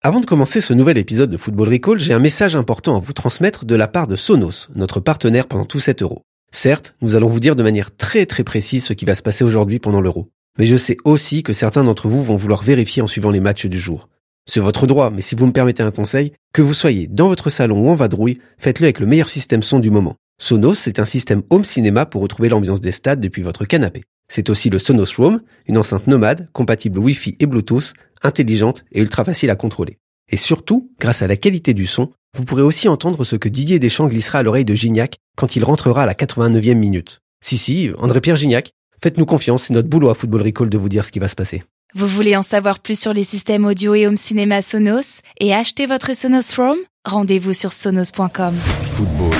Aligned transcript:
Avant 0.00 0.20
de 0.20 0.26
commencer 0.26 0.60
ce 0.60 0.74
nouvel 0.74 0.96
épisode 0.96 1.28
de 1.28 1.36
Football 1.36 1.70
Recall, 1.70 1.98
j'ai 1.98 2.12
un 2.12 2.20
message 2.20 2.54
important 2.54 2.96
à 2.96 3.00
vous 3.00 3.12
transmettre 3.12 3.64
de 3.64 3.74
la 3.74 3.88
part 3.88 4.06
de 4.06 4.14
Sonos, 4.14 4.68
notre 4.76 5.00
partenaire 5.00 5.48
pendant 5.48 5.64
tous 5.64 5.80
7 5.80 6.02
euros. 6.02 6.22
Certes, 6.52 6.94
nous 7.02 7.16
allons 7.16 7.26
vous 7.26 7.40
dire 7.40 7.56
de 7.56 7.64
manière 7.64 7.96
très 7.96 8.24
très 8.24 8.44
précise 8.44 8.84
ce 8.84 8.92
qui 8.92 9.06
va 9.06 9.16
se 9.16 9.24
passer 9.24 9.42
aujourd'hui 9.42 9.80
pendant 9.80 10.00
l'euro. 10.00 10.30
Mais 10.56 10.66
je 10.66 10.76
sais 10.76 10.98
aussi 11.02 11.42
que 11.42 11.52
certains 11.52 11.82
d'entre 11.82 12.06
vous 12.06 12.22
vont 12.22 12.36
vouloir 12.36 12.62
vérifier 12.62 13.02
en 13.02 13.08
suivant 13.08 13.32
les 13.32 13.40
matchs 13.40 13.66
du 13.66 13.80
jour. 13.80 14.08
C'est 14.46 14.60
votre 14.60 14.86
droit, 14.86 15.10
mais 15.10 15.20
si 15.20 15.34
vous 15.34 15.46
me 15.46 15.52
permettez 15.52 15.82
un 15.82 15.90
conseil, 15.90 16.32
que 16.52 16.62
vous 16.62 16.74
soyez 16.74 17.08
dans 17.08 17.26
votre 17.26 17.50
salon 17.50 17.84
ou 17.84 17.88
en 17.88 17.96
vadrouille, 17.96 18.38
faites-le 18.56 18.84
avec 18.84 19.00
le 19.00 19.06
meilleur 19.06 19.28
système 19.28 19.64
son 19.64 19.80
du 19.80 19.90
moment. 19.90 20.14
Sonos, 20.40 20.74
c'est 20.74 21.00
un 21.00 21.06
système 21.06 21.42
home 21.50 21.64
cinéma 21.64 22.06
pour 22.06 22.22
retrouver 22.22 22.48
l'ambiance 22.48 22.80
des 22.80 22.92
stades 22.92 23.20
depuis 23.20 23.42
votre 23.42 23.64
canapé. 23.64 24.04
C'est 24.30 24.50
aussi 24.50 24.68
le 24.68 24.78
Sonos 24.78 25.16
Roam, 25.16 25.40
une 25.66 25.78
enceinte 25.78 26.06
nomade, 26.06 26.48
compatible 26.52 26.98
Wi-Fi 26.98 27.36
et 27.40 27.46
Bluetooth, 27.46 27.94
intelligente 28.22 28.84
et 28.92 29.00
ultra 29.00 29.24
facile 29.24 29.50
à 29.50 29.56
contrôler. 29.56 29.98
Et 30.30 30.36
surtout, 30.36 30.90
grâce 31.00 31.22
à 31.22 31.26
la 31.26 31.36
qualité 31.36 31.74
du 31.74 31.86
son, 31.86 32.10
vous 32.36 32.44
pourrez 32.44 32.62
aussi 32.62 32.88
entendre 32.88 33.24
ce 33.24 33.36
que 33.36 33.48
Didier 33.48 33.78
Deschamps 33.78 34.08
glissera 34.08 34.40
à 34.40 34.42
l'oreille 34.42 34.64
de 34.64 34.74
Gignac 34.74 35.16
quand 35.36 35.56
il 35.56 35.64
rentrera 35.64 36.02
à 36.02 36.06
la 36.06 36.14
89e 36.14 36.74
minute. 36.74 37.20
Si 37.44 37.56
si, 37.56 37.90
André-Pierre 37.98 38.36
Gignac, 38.36 38.72
faites-nous 39.02 39.26
confiance, 39.26 39.64
c'est 39.64 39.74
notre 39.74 39.88
boulot 39.88 40.10
à 40.10 40.14
Football 40.14 40.42
Recall 40.42 40.68
de 40.68 40.78
vous 40.78 40.88
dire 40.88 41.04
ce 41.04 41.12
qui 41.12 41.18
va 41.18 41.28
se 41.28 41.36
passer. 41.36 41.62
Vous 41.94 42.06
voulez 42.06 42.36
en 42.36 42.42
savoir 42.42 42.80
plus 42.80 43.00
sur 43.00 43.14
les 43.14 43.24
systèmes 43.24 43.64
audio 43.64 43.94
et 43.94 44.06
home 44.06 44.18
cinéma 44.18 44.60
Sonos 44.60 45.22
et 45.40 45.54
acheter 45.54 45.86
votre 45.86 46.14
Sonos 46.14 46.54
Roam 46.56 46.76
Rendez-vous 47.06 47.54
sur 47.54 47.72
sonos.com. 47.72 48.54
Football. 48.54 49.34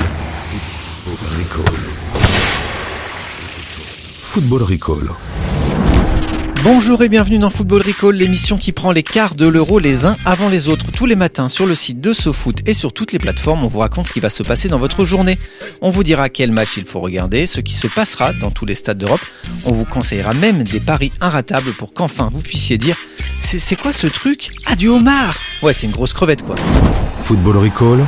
Recall. 1.37 1.75
Football 4.17 4.63
Recall. 4.63 5.28
Bonjour 6.63 7.01
et 7.03 7.09
bienvenue 7.09 7.37
dans 7.37 7.49
Football 7.49 7.83
Recall, 7.83 8.15
l'émission 8.15 8.57
qui 8.57 8.73
prend 8.73 8.91
les 8.91 9.01
quarts 9.01 9.35
de 9.35 9.47
l'euro 9.47 9.79
les 9.79 10.05
uns 10.05 10.17
avant 10.25 10.49
les 10.49 10.67
autres. 10.67 10.91
Tous 10.91 11.05
les 11.05 11.15
matins 11.15 11.47
sur 11.47 11.65
le 11.65 11.73
site 11.73 12.01
de 12.01 12.11
SoFoot 12.11 12.67
et 12.67 12.73
sur 12.73 12.91
toutes 12.91 13.13
les 13.13 13.19
plateformes, 13.19 13.63
on 13.63 13.67
vous 13.67 13.79
raconte 13.79 14.07
ce 14.07 14.13
qui 14.13 14.19
va 14.19 14.29
se 14.29 14.43
passer 14.43 14.67
dans 14.67 14.77
votre 14.77 15.05
journée. 15.05 15.37
On 15.81 15.89
vous 15.89 16.03
dira 16.03 16.27
quel 16.27 16.51
match 16.51 16.75
il 16.75 16.83
faut 16.85 16.99
regarder, 16.99 17.47
ce 17.47 17.61
qui 17.61 17.73
se 17.73 17.87
passera 17.87 18.33
dans 18.33 18.51
tous 18.51 18.65
les 18.65 18.75
stades 18.75 18.97
d'Europe. 18.97 19.21
On 19.63 19.71
vous 19.71 19.85
conseillera 19.85 20.33
même 20.33 20.63
des 20.63 20.81
paris 20.81 21.13
inratables 21.21 21.71
pour 21.71 21.93
qu'enfin 21.93 22.29
vous 22.31 22.41
puissiez 22.41 22.77
dire 22.77 22.97
c'est 23.39 23.77
quoi 23.77 23.93
ce 23.93 24.07
truc? 24.07 24.49
Ah 24.65 24.75
du 24.75 24.89
homard 24.89 25.37
Ouais, 25.63 25.73
c'est 25.73 25.87
une 25.87 25.93
grosse 25.93 26.13
crevette 26.13 26.43
quoi. 26.43 26.55
Football 27.23 27.57
Recall, 27.57 28.05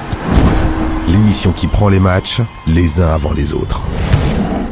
l'émission 1.07 1.53
qui 1.53 1.67
prend 1.67 1.87
les 1.87 1.99
matchs 1.99 2.41
les 2.67 2.99
uns 2.99 3.13
avant 3.13 3.31
les 3.31 3.53
autres. 3.53 3.85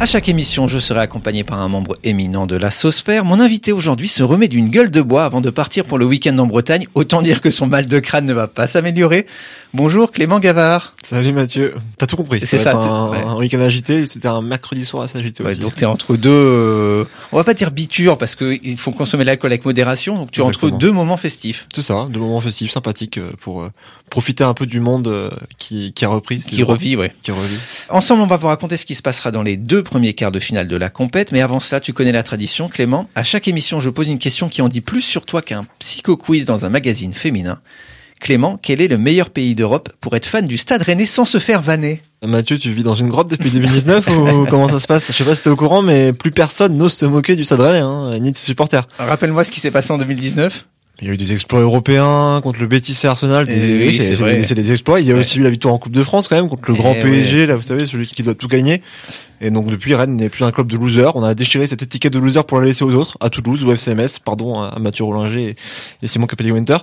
À 0.01 0.05
chaque 0.05 0.29
émission, 0.29 0.69
je 0.69 0.79
serai 0.79 1.01
accompagné 1.01 1.43
par 1.43 1.59
un 1.59 1.67
membre 1.67 1.97
éminent 2.05 2.47
de 2.47 2.55
la 2.55 2.71
Sauce-Faire. 2.71 3.25
Mon 3.25 3.41
invité 3.41 3.73
aujourd'hui 3.73 4.07
se 4.07 4.23
remet 4.23 4.47
d'une 4.47 4.69
gueule 4.69 4.91
de 4.91 5.01
bois 5.01 5.25
avant 5.25 5.41
de 5.41 5.49
partir 5.49 5.83
pour 5.83 5.97
le 5.97 6.05
week-end 6.05 6.37
en 6.37 6.47
Bretagne. 6.47 6.87
Autant 6.95 7.21
dire 7.21 7.41
que 7.41 7.51
son 7.51 7.67
mal 7.67 7.85
de 7.85 7.99
crâne 7.99 8.25
ne 8.25 8.31
va 8.31 8.47
pas 8.47 8.65
s'améliorer. 8.65 9.27
Bonjour 9.71 10.11
Clément 10.11 10.39
Gavard. 10.39 10.95
Salut 11.03 11.31
Mathieu. 11.31 11.75
T'as 11.99 12.07
tout 12.07 12.15
compris. 12.15 12.41
C'est 12.43 12.57
ça. 12.57 12.75
Un, 12.75 13.09
ouais. 13.11 13.21
un 13.21 13.35
week-end 13.35 13.59
agité. 13.59 14.07
C'était 14.07 14.27
un 14.27 14.41
mercredi 14.41 14.83
soir 14.83 15.03
assez 15.03 15.19
agité 15.19 15.43
Ouais, 15.43 15.51
aussi. 15.51 15.59
donc 15.59 15.75
t'es 15.75 15.85
entre 15.85 16.15
deux. 16.15 16.29
euh, 16.31 17.05
on 17.31 17.37
va 17.37 17.43
pas 17.43 17.53
dire 17.53 17.69
biture 17.69 18.17
parce 18.17 18.33
que 18.35 18.57
il 18.63 18.77
faut 18.77 18.89
consommer 18.91 19.25
l'alcool 19.25 19.51
avec 19.51 19.65
modération. 19.65 20.15
Donc 20.17 20.31
tu 20.31 20.41
es 20.41 20.43
entre 20.43 20.71
deux 20.71 20.91
moments 20.91 21.17
festifs 21.17 21.67
C'est 21.73 21.83
ça, 21.83 22.07
de 22.09 22.17
moments 22.17 22.41
festifs, 22.41 22.71
sympathiques 22.71 23.19
euh, 23.19 23.29
pour 23.41 23.61
euh, 23.61 23.69
profiter 24.09 24.43
un 24.43 24.55
peu 24.55 24.65
du 24.65 24.79
monde 24.79 25.07
euh, 25.07 25.29
qui, 25.59 25.93
qui 25.93 26.03
a 26.03 26.07
repris. 26.07 26.39
qui 26.39 26.63
revit. 26.63 26.95
Ouais. 26.95 27.13
Qui 27.21 27.31
revit. 27.31 27.57
Ensemble, 27.89 28.23
on 28.23 28.27
va 28.27 28.37
vous 28.37 28.47
raconter 28.47 28.75
ce 28.75 28.87
qui 28.87 28.95
se 28.95 29.03
passera 29.03 29.29
dans 29.29 29.43
les 29.43 29.55
deux 29.55 29.83
premiers 29.83 30.13
quarts 30.15 30.31
de 30.31 30.39
finale 30.39 30.67
de 30.67 30.75
la 30.77 30.89
compète. 30.89 31.31
Mais 31.31 31.41
avant 31.41 31.59
cela, 31.59 31.79
tu 31.79 31.93
connais 31.93 32.11
la 32.11 32.23
tradition, 32.23 32.69
Clément. 32.69 33.07
À 33.13 33.21
chaque 33.21 33.47
émission, 33.47 33.79
je 33.79 33.91
pose 33.91 34.07
une 34.07 34.17
question 34.17 34.49
qui 34.49 34.63
en 34.63 34.67
dit 34.67 34.81
plus 34.81 35.01
sur 35.03 35.27
toi 35.27 35.43
qu'un 35.43 35.67
psycho-quiz 35.77 36.45
dans 36.45 36.65
un 36.65 36.69
magazine 36.69 37.13
féminin. 37.13 37.59
Clément, 38.19 38.59
quel 38.61 38.81
est 38.81 38.87
le 38.87 38.97
meilleur 38.97 39.29
pays 39.29 39.55
d'Europe 39.55 39.89
pour 40.01 40.15
être 40.15 40.25
fan 40.25 40.45
du 40.45 40.57
Stade 40.57 40.83
Rennais 40.83 41.05
sans 41.05 41.25
se 41.25 41.39
faire 41.39 41.61
vanner 41.61 42.01
Mathieu, 42.21 42.59
tu 42.59 42.69
vis 42.71 42.83
dans 42.83 42.95
une 42.95 43.07
grotte 43.07 43.29
depuis 43.29 43.49
2019 43.49 44.07
ou 44.09 44.45
comment 44.49 44.67
ça 44.67 44.79
se 44.79 44.87
passe? 44.87 45.07
Je 45.07 45.13
sais 45.13 45.23
pas 45.23 45.35
si 45.35 45.41
t'es 45.41 45.49
au 45.49 45.55
courant, 45.55 45.81
mais 45.81 46.11
plus 46.11 46.31
personne 46.31 46.75
n'ose 46.75 46.93
se 46.93 47.05
moquer 47.05 47.37
du 47.37 47.45
Stade 47.45 47.61
Rennais, 47.61 47.79
hein, 47.79 48.19
ni 48.19 48.31
de 48.31 48.37
ses 48.37 48.45
supporters. 48.45 48.87
Rappelle-moi 48.97 49.45
ce 49.45 49.51
qui 49.51 49.61
s'est 49.61 49.71
passé 49.71 49.91
en 49.93 49.97
2019. 49.97 50.65
Il 51.01 51.07
y 51.07 51.11
a 51.11 51.13
eu 51.13 51.17
des 51.17 51.31
exploits 51.31 51.61
européens 51.61 52.41
contre 52.43 52.59
le 52.59 52.67
Betis 52.67 52.97
et 53.03 53.07
Arsenal. 53.07 53.45
Eh 53.49 53.53
oui, 53.87 53.93
c'est, 53.93 53.99
c'est 54.03 54.15
c'est 54.15 54.21
vrai. 54.21 54.35
des, 54.53 54.71
exploits. 54.71 54.99
Il 54.99 55.07
y 55.07 55.11
a 55.11 55.13
Ouais. 55.15 55.21
aussi 55.21 55.39
eu 55.39 55.43
la 55.43 55.49
victoire 55.49 55.73
en 55.73 55.77
Coupe 55.77 55.93
de 55.93 56.03
France 56.03 56.27
quand 56.27 56.35
même 56.35 56.49
contre 56.49 56.69
le 56.69 56.75
Eh 56.75 56.77
grand. 56.77 56.93
PSG, 56.93 57.45
là, 57.45 57.55
vous 57.55 57.61
savez, 57.61 57.85
celui 57.85 58.05
qui 58.07 58.21
doit 58.21 58.35
tout 58.35 58.49
gagner. 58.49 58.81
Et 59.39 59.49
donc 59.49 59.67
depuis, 59.67 59.95
Rennes 59.95 60.17
n'est 60.17 60.27
plus 60.27 60.43
un 60.43 60.51
club 60.51 60.67
de 60.69 60.75
losers. 60.75 61.15
On 61.15 61.23
a 61.23 61.33
déchiré 61.33 61.65
cette 61.67 61.81
étiquette 61.81 62.11
de 62.11 62.19
loser 62.19 62.43
pour 62.43 62.59
la 62.59 62.65
laisser 62.67 62.83
aux 62.83 62.93
autres, 62.93 63.17
à 63.21 63.29
Toulouse 63.29 63.63
ou 63.63 63.71
FCMS, 63.71 64.19
pardon, 64.25 64.59
à 64.59 64.77
Mathieu 64.79 65.05
Rollinger 65.05 65.55
et, 66.03 66.07
Simon 66.09 66.27
Capelli-Winter. 66.27 66.77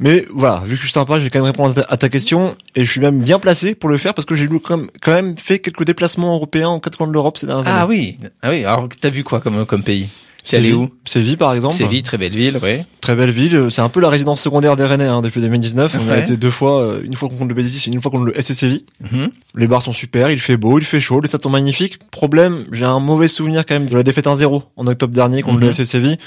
Mais 0.00 0.24
voilà, 0.34 0.62
vu 0.66 0.70
que 0.74 0.80
je 0.82 0.86
suis 0.86 0.92
sympa, 0.92 1.18
je 1.20 1.24
vais 1.24 1.30
quand 1.30 1.38
même 1.38 1.46
répondre 1.46 1.70
à 1.78 1.82
ta, 1.82 1.92
à 1.92 1.96
ta 1.96 2.08
question. 2.08 2.56
Et 2.74 2.84
je 2.84 2.90
suis 2.90 3.00
même 3.00 3.20
bien 3.20 3.38
placé 3.38 3.76
pour 3.76 3.88
le 3.88 3.98
faire 3.98 4.14
parce 4.14 4.26
que 4.26 4.34
j'ai 4.34 4.48
quand 4.48 4.76
même, 4.78 4.88
quand 5.00 5.12
même 5.12 5.36
fait 5.38 5.60
quelques 5.60 5.84
déplacements 5.84 6.34
européens 6.34 6.70
en 6.70 6.80
quatre 6.80 6.98
coins 6.98 7.06
de 7.06 7.12
l'Europe 7.12 7.38
ces 7.38 7.46
dernières 7.46 7.64
Ah 7.68 7.82
années. 7.84 7.88
oui, 7.88 8.28
ah 8.42 8.50
oui. 8.50 8.64
Alors 8.64 8.88
t'as 9.00 9.10
vu 9.10 9.22
quoi 9.22 9.38
comme 9.40 9.64
comme 9.64 9.84
pays? 9.84 10.08
T'es 10.44 10.56
allé 10.58 10.68
Séville- 10.72 10.78
où 10.84 10.90
Séville, 11.06 11.36
par 11.38 11.54
exemple. 11.54 11.74
Séville, 11.74 12.02
très 12.02 12.18
belle 12.18 12.34
ville, 12.34 12.58
ouais. 12.62 12.84
Très 13.00 13.14
belle 13.14 13.30
ville. 13.30 13.68
C'est 13.70 13.80
un 13.80 13.88
peu 13.88 14.00
la 14.00 14.08
résidence 14.10 14.40
secondaire 14.42 14.76
des 14.76 14.84
Rennais 14.84 15.06
hein, 15.06 15.22
depuis 15.22 15.40
2019. 15.40 15.96
On 16.06 16.10
a 16.10 16.18
été 16.18 16.36
deux 16.36 16.50
fois, 16.50 16.80
euh, 16.82 17.00
une 17.02 17.14
fois 17.14 17.28
contre 17.30 17.44
le 17.46 17.54
Betis 17.54 17.82
et 17.88 17.92
une 17.92 18.00
fois 18.02 18.10
contre 18.10 18.24
le 18.24 18.34
SC 18.40 18.54
Séville. 18.54 18.84
Mhm. 19.00 19.30
Les 19.56 19.66
bars 19.68 19.82
sont 19.82 19.92
super, 19.92 20.30
il 20.30 20.38
fait 20.38 20.56
beau, 20.56 20.78
il 20.78 20.84
fait 20.84 21.00
chaud, 21.00 21.20
les 21.20 21.28
stades 21.28 21.42
sont 21.42 21.50
magnifiques. 21.50 21.98
Problème, 22.10 22.64
j'ai 22.72 22.84
un 22.84 23.00
mauvais 23.00 23.28
souvenir 23.28 23.64
quand 23.66 23.74
même 23.74 23.88
de 23.88 23.96
la 23.96 24.02
défaite 24.02 24.26
1-0 24.26 24.62
en 24.76 24.86
octobre 24.86 25.14
dernier 25.14 25.42
contre 25.42 25.56
Mhm. 25.56 25.60
le 25.64 25.68
FC 25.70 25.86
Séville. 25.86 26.18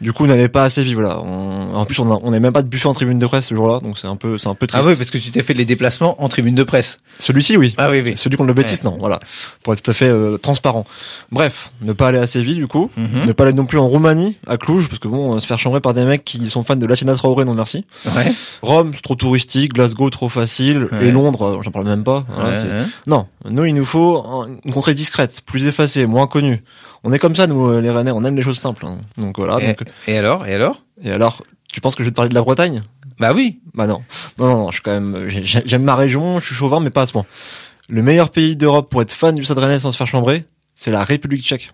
Du 0.00 0.12
coup, 0.12 0.24
on 0.24 0.26
n'allait 0.26 0.48
pas 0.48 0.64
à 0.64 0.70
Séville, 0.70 0.94
voilà. 0.94 1.20
On- 1.20 1.54
En 1.74 1.86
plus, 1.86 1.98
on 1.98 2.10
a- 2.12 2.20
on 2.22 2.26
n'avait 2.30 2.40
même 2.40 2.52
pas 2.52 2.62
de 2.62 2.68
buffet 2.68 2.86
en 2.86 2.94
tribune 2.94 3.18
de 3.18 3.26
presse 3.26 3.46
ce 3.46 3.54
jour-là, 3.54 3.80
donc 3.80 3.98
c'est 3.98 4.06
un 4.06 4.14
peu, 4.16 4.38
c'est 4.38 4.46
un 4.48 4.54
peu 4.54 4.66
Ah 4.70 4.78
triste. 4.78 4.88
oui, 4.90 4.96
parce 4.96 5.10
que 5.10 5.18
tu 5.18 5.30
t'es 5.32 5.42
fait 5.42 5.54
les 5.54 5.64
déplacements 5.64 6.22
en 6.22 6.28
tribune 6.28 6.54
de 6.54 6.62
presse. 6.62 6.98
Celui-ci, 7.18 7.56
oui. 7.56 7.74
Ah 7.78 7.90
oui, 7.90 8.02
oui. 8.04 8.12
Celui 8.16 8.36
contre 8.36 8.52
le 8.54 8.60
Ouais. 8.60 8.64
non, 8.84 8.96
voilà. 9.00 9.18
Pour 9.64 9.72
être 9.72 9.82
tout 9.82 9.90
à 9.90 9.94
fait 9.94 10.08
euh, 10.08 10.36
transparent. 10.38 10.84
Bref, 11.32 11.70
ne 11.82 11.92
pas 11.92 12.08
aller 12.08 12.18
à 12.18 12.26
Séville, 12.28 12.54
du 12.56 12.66
coup. 12.68 12.90
Mhm. 12.96 13.26
Ne 13.26 13.32
pas 13.32 13.44
aller 13.44 13.52
non 13.64 13.66
plus 13.66 13.78
en 13.78 13.88
Roumanie, 13.88 14.36
à 14.46 14.58
Cluj, 14.58 14.88
parce 14.88 14.98
que 14.98 15.08
bon, 15.08 15.34
euh, 15.36 15.40
se 15.40 15.46
faire 15.46 15.58
chambrer 15.58 15.80
par 15.80 15.94
des 15.94 16.04
mecs 16.04 16.22
qui 16.22 16.50
sont 16.50 16.64
fans 16.64 16.76
de 16.76 16.84
Lassina 16.84 17.14
Traoré, 17.14 17.46
non 17.46 17.54
merci. 17.54 17.86
Ouais. 18.14 18.30
Rome, 18.60 18.92
c'est 18.92 19.00
trop 19.00 19.14
touristique, 19.14 19.72
Glasgow, 19.72 20.10
trop 20.10 20.28
facile, 20.28 20.88
Ouais. 20.92 21.06
et 21.06 21.10
Londres, 21.10 21.46
euh, 21.46 21.62
j'en 21.62 21.70
parle 21.70 21.86
même 21.86 22.04
pas. 22.04 22.24
Voilà, 22.28 22.50
Ouais, 22.50 22.56
c'est- 22.56 22.66
ouais. 22.68 22.82
Non, 23.06 23.26
nous, 23.48 23.64
il 23.64 23.72
nous 23.74 23.86
faut 23.86 24.18
un- 24.22 24.48
une 24.66 24.72
contrée 24.72 24.92
discrète, 24.92 25.40
plus 25.46 25.64
effacée, 25.66 26.04
moins 26.04 26.26
connue. 26.26 26.62
On 27.04 27.12
est 27.14 27.18
comme 27.18 27.34
ça, 27.34 27.46
nous, 27.46 27.66
euh, 27.70 27.80
les 27.80 27.88
Rennais, 27.90 28.10
on 28.10 28.22
aime 28.24 28.36
les 28.36 28.42
choses 28.42 28.58
simples. 28.58 28.84
hein. 28.84 28.98
Donc 29.16 29.38
voilà. 29.38 29.58
Et, 29.62 29.68
Donc, 29.68 29.78
et 30.06 30.18
alors 30.18 30.46
Et 30.46 30.52
alors? 30.52 30.82
et 31.02 31.10
alors, 31.10 31.42
tu 31.72 31.80
penses 31.80 31.94
que 31.94 32.02
je 32.02 32.08
vais 32.08 32.10
te 32.12 32.16
parler 32.16 32.28
de 32.28 32.34
la 32.34 32.42
Bretagne? 32.42 32.82
Bah 33.18 33.32
oui. 33.34 33.60
Bah 33.72 33.86
non. 33.86 34.02
Non, 34.38 34.46
non, 34.46 34.56
non, 34.58 34.66
je 34.70 34.74
suis 34.74 34.82
quand 34.82 34.92
même, 34.92 35.28
j'ai- 35.28 35.62
j'aime 35.64 35.84
ma 35.84 35.94
région, 35.94 36.38
je 36.38 36.44
suis 36.46 36.54
chauvin, 36.54 36.80
mais 36.80 36.90
pas 36.90 37.02
à 37.02 37.06
ce 37.06 37.12
point. 37.12 37.24
Le 37.88 38.02
meilleur 38.02 38.28
pays 38.28 38.56
d'Europe 38.56 38.90
pour 38.90 39.00
être 39.00 39.12
fan 39.12 39.34
du 39.34 39.42
Stade 39.44 39.58
Rennais 39.58 39.78
sans 39.78 39.90
se 39.92 39.96
faire 39.96 40.06
chambrer, 40.06 40.44
c'est 40.74 40.90
la 40.90 41.02
République 41.04 41.42
tchèque. 41.44 41.72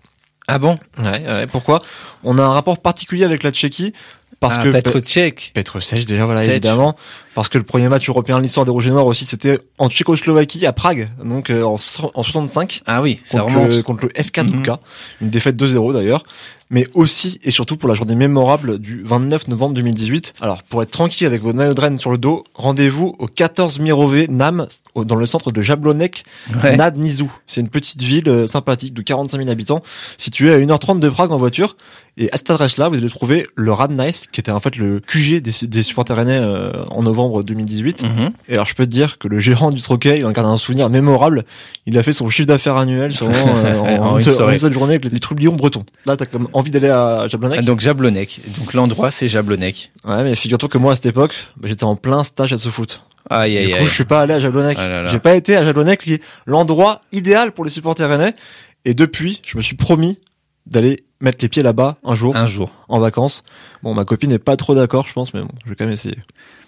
Ah 0.53 0.59
bon? 0.59 0.77
Ouais, 1.01 1.23
ouais. 1.25 1.47
Pourquoi? 1.47 1.81
On 2.25 2.37
a 2.37 2.43
un 2.43 2.51
rapport 2.51 2.79
particulier 2.79 3.23
avec 3.23 3.41
la 3.41 3.51
Tchéquie 3.51 3.93
parce 4.41 4.57
ah, 4.57 4.63
que 4.63 4.69
Petr 4.69 4.99
Tchèque. 4.99 5.51
Petr 5.53 5.81
Sech 5.81 6.05
déjà 6.05 6.25
voilà 6.25 6.41
Sech. 6.41 6.51
évidemment 6.51 6.97
parce 7.35 7.49
que 7.49 7.57
le 7.57 7.63
premier 7.63 7.87
match 7.89 8.07
européen 8.09 8.37
de 8.37 8.43
l'histoire 8.43 8.65
des 8.65 8.71
Rouges 8.71 8.87
et 8.87 8.91
Noirs 8.91 9.05
aussi 9.05 9.25
c'était 9.25 9.59
en 9.77 9.89
Tchécoslovaquie 9.89 10.65
à 10.65 10.73
Prague 10.73 11.09
donc 11.23 11.49
euh, 11.49 11.63
en, 11.63 11.77
so- 11.77 12.11
en 12.13 12.23
65 12.23 12.81
Ah 12.85 13.01
oui, 13.01 13.19
ça 13.25 13.39
contre 13.41 13.53
remonte. 13.55 13.75
le, 13.75 13.81
contre 13.83 14.05
le 14.05 14.23
FK 14.23 14.37
Mhm. 14.39 14.51
Douka, 14.51 14.79
une 15.21 15.29
défaite 15.29 15.55
2-0 15.55 15.93
d'ailleurs, 15.93 16.23
mais 16.69 16.87
aussi 16.93 17.39
et 17.43 17.51
surtout 17.51 17.75
pour 17.77 17.87
la 17.89 17.95
journée 17.95 18.15
mémorable 18.15 18.79
du 18.79 19.03
29 19.03 19.47
novembre 19.49 19.75
2018. 19.75 20.33
Alors 20.41 20.63
pour 20.63 20.81
être 20.81 20.91
tranquille 20.91 21.27
avec 21.27 21.41
votre 21.41 21.55
maillot 21.57 21.73
de 21.73 21.81
Rennes 21.81 21.97
sur 21.97 22.11
le 22.11 22.17
dos, 22.17 22.43
rendez-vous 22.55 23.13
au 23.19 23.27
14 23.27 23.79
Mirové 23.79 24.27
Nam, 24.29 24.67
au- 24.95 25.05
dans 25.05 25.15
le 25.15 25.25
centre 25.25 25.51
de 25.51 25.61
Jablonec, 25.61 26.23
Ouais. 26.63 26.75
Nad 26.77 26.97
Nizou. 26.97 27.31
C'est 27.47 27.61
une 27.61 27.69
petite 27.69 28.01
ville 28.01 28.27
euh, 28.29 28.47
sympathique 28.47 28.93
de 28.93 29.01
45 29.01 29.37
000 29.37 29.49
habitants, 29.49 29.81
située 30.17 30.53
à 30.53 30.57
1h30 30.59 30.99
de 30.99 31.09
Prague 31.09 31.31
en 31.31 31.37
voiture. 31.37 31.75
Et 32.17 32.29
à 32.33 32.37
cette 32.37 32.51
adresse-là, 32.51 32.89
vous 32.89 32.95
allez 32.95 33.09
trouver 33.09 33.47
le 33.55 33.71
Rad 33.71 33.91
Nice, 33.91 34.27
qui 34.31 34.41
était 34.41 34.51
en 34.51 34.59
fait 34.59 34.75
le 34.75 34.99
QG 34.99 35.41
des, 35.41 35.53
des 35.67 35.83
supporters 35.83 36.15
rennais 36.17 36.39
euh, 36.41 36.83
en 36.89 37.03
novembre 37.03 37.20
2018. 37.29 38.03
Mhm. 38.03 38.31
Et 38.49 38.53
alors 38.53 38.65
je 38.65 38.73
peux 38.75 38.85
te 38.85 38.91
dire 38.91 39.17
que 39.17 39.27
le 39.27 39.39
gérant 39.39 39.69
du 39.69 39.81
troquet, 39.81 40.17
il 40.19 40.25
en 40.25 40.31
garde 40.31 40.47
un 40.47 40.57
souvenir 40.57 40.89
mémorable. 40.89 41.45
Il 41.85 41.97
a 41.97 42.03
fait 42.03 42.13
son 42.13 42.27
chiffre 42.29 42.47
d'affaires 42.47 42.77
annuel 42.77 43.13
sûrement, 43.13 43.33
euh, 43.65 43.77
en, 43.79 44.11
En 44.13 44.17
une 44.17 44.23
seule, 44.23 44.41
en 44.43 44.49
une 44.51 44.57
seule 44.59 44.73
journée 44.73 44.95
avec 44.95 45.05
les 45.11 45.19
trublions 45.19 45.53
bretons. 45.53 45.85
Là, 46.05 46.17
t'as 46.17 46.25
comme 46.25 46.47
envie 46.53 46.71
d'aller 46.71 46.89
à 46.89 47.27
Jablonec. 47.27 47.59
Ah, 47.59 47.63
donc 47.63 47.79
Jablonec. 47.81 48.41
Donc 48.59 48.73
l'endroit 48.73 49.11
c'est 49.11 49.29
Jablonec. 49.29 49.91
Ouais, 50.05 50.23
mais 50.23 50.35
figure-toi 50.35 50.69
que 50.69 50.77
moi 50.77 50.93
à 50.93 50.95
cette 50.95 51.05
époque, 51.07 51.33
bah, 51.57 51.67
j'étais 51.67 51.83
en 51.83 51.95
plein 51.95 52.23
stage 52.23 52.53
à 52.53 52.57
ce 52.57 52.69
foot. 52.69 53.01
Aïe 53.29 53.51
Du 53.53 53.57
aïe 53.59 53.69
coup, 53.71 53.77
aïe. 53.77 53.85
je 53.85 53.89
suis 53.93 54.05
pas 54.05 54.21
allé 54.21 54.33
à 54.33 54.39
Jablonec. 54.39 54.77
Ah. 54.79 55.05
J'ai 55.07 55.19
pas 55.19 55.35
été 55.35 55.55
à 55.55 55.63
Jablonec, 55.63 56.01
qui 56.03 56.13
est 56.15 56.23
l'endroit 56.45 57.01
idéal 57.11 57.51
pour 57.51 57.63
les 57.63 57.71
supporters 57.71 58.09
rennais. 58.09 58.33
Et 58.83 58.93
depuis, 58.95 59.41
je 59.45 59.57
me 59.57 59.61
suis 59.61 59.75
promis 59.75 60.17
d'aller 60.65 61.03
mettre 61.21 61.37
les 61.41 61.49
pieds 61.49 61.61
là-bas 61.63 61.97
un 62.03 62.15
jour 62.15 62.35
Un 62.35 62.47
jour. 62.47 62.71
en 62.89 62.99
vacances. 62.99 63.43
Bon, 63.83 63.93
ma 63.93 64.05
copine 64.05 64.31
n'est 64.31 64.39
pas 64.39 64.57
trop 64.57 64.73
d'accord, 64.73 65.05
je 65.07 65.13
pense, 65.13 65.33
mais 65.35 65.41
bon, 65.41 65.49
je 65.65 65.69
vais 65.69 65.75
quand 65.75 65.85
même 65.85 65.93
essayer. 65.93 66.17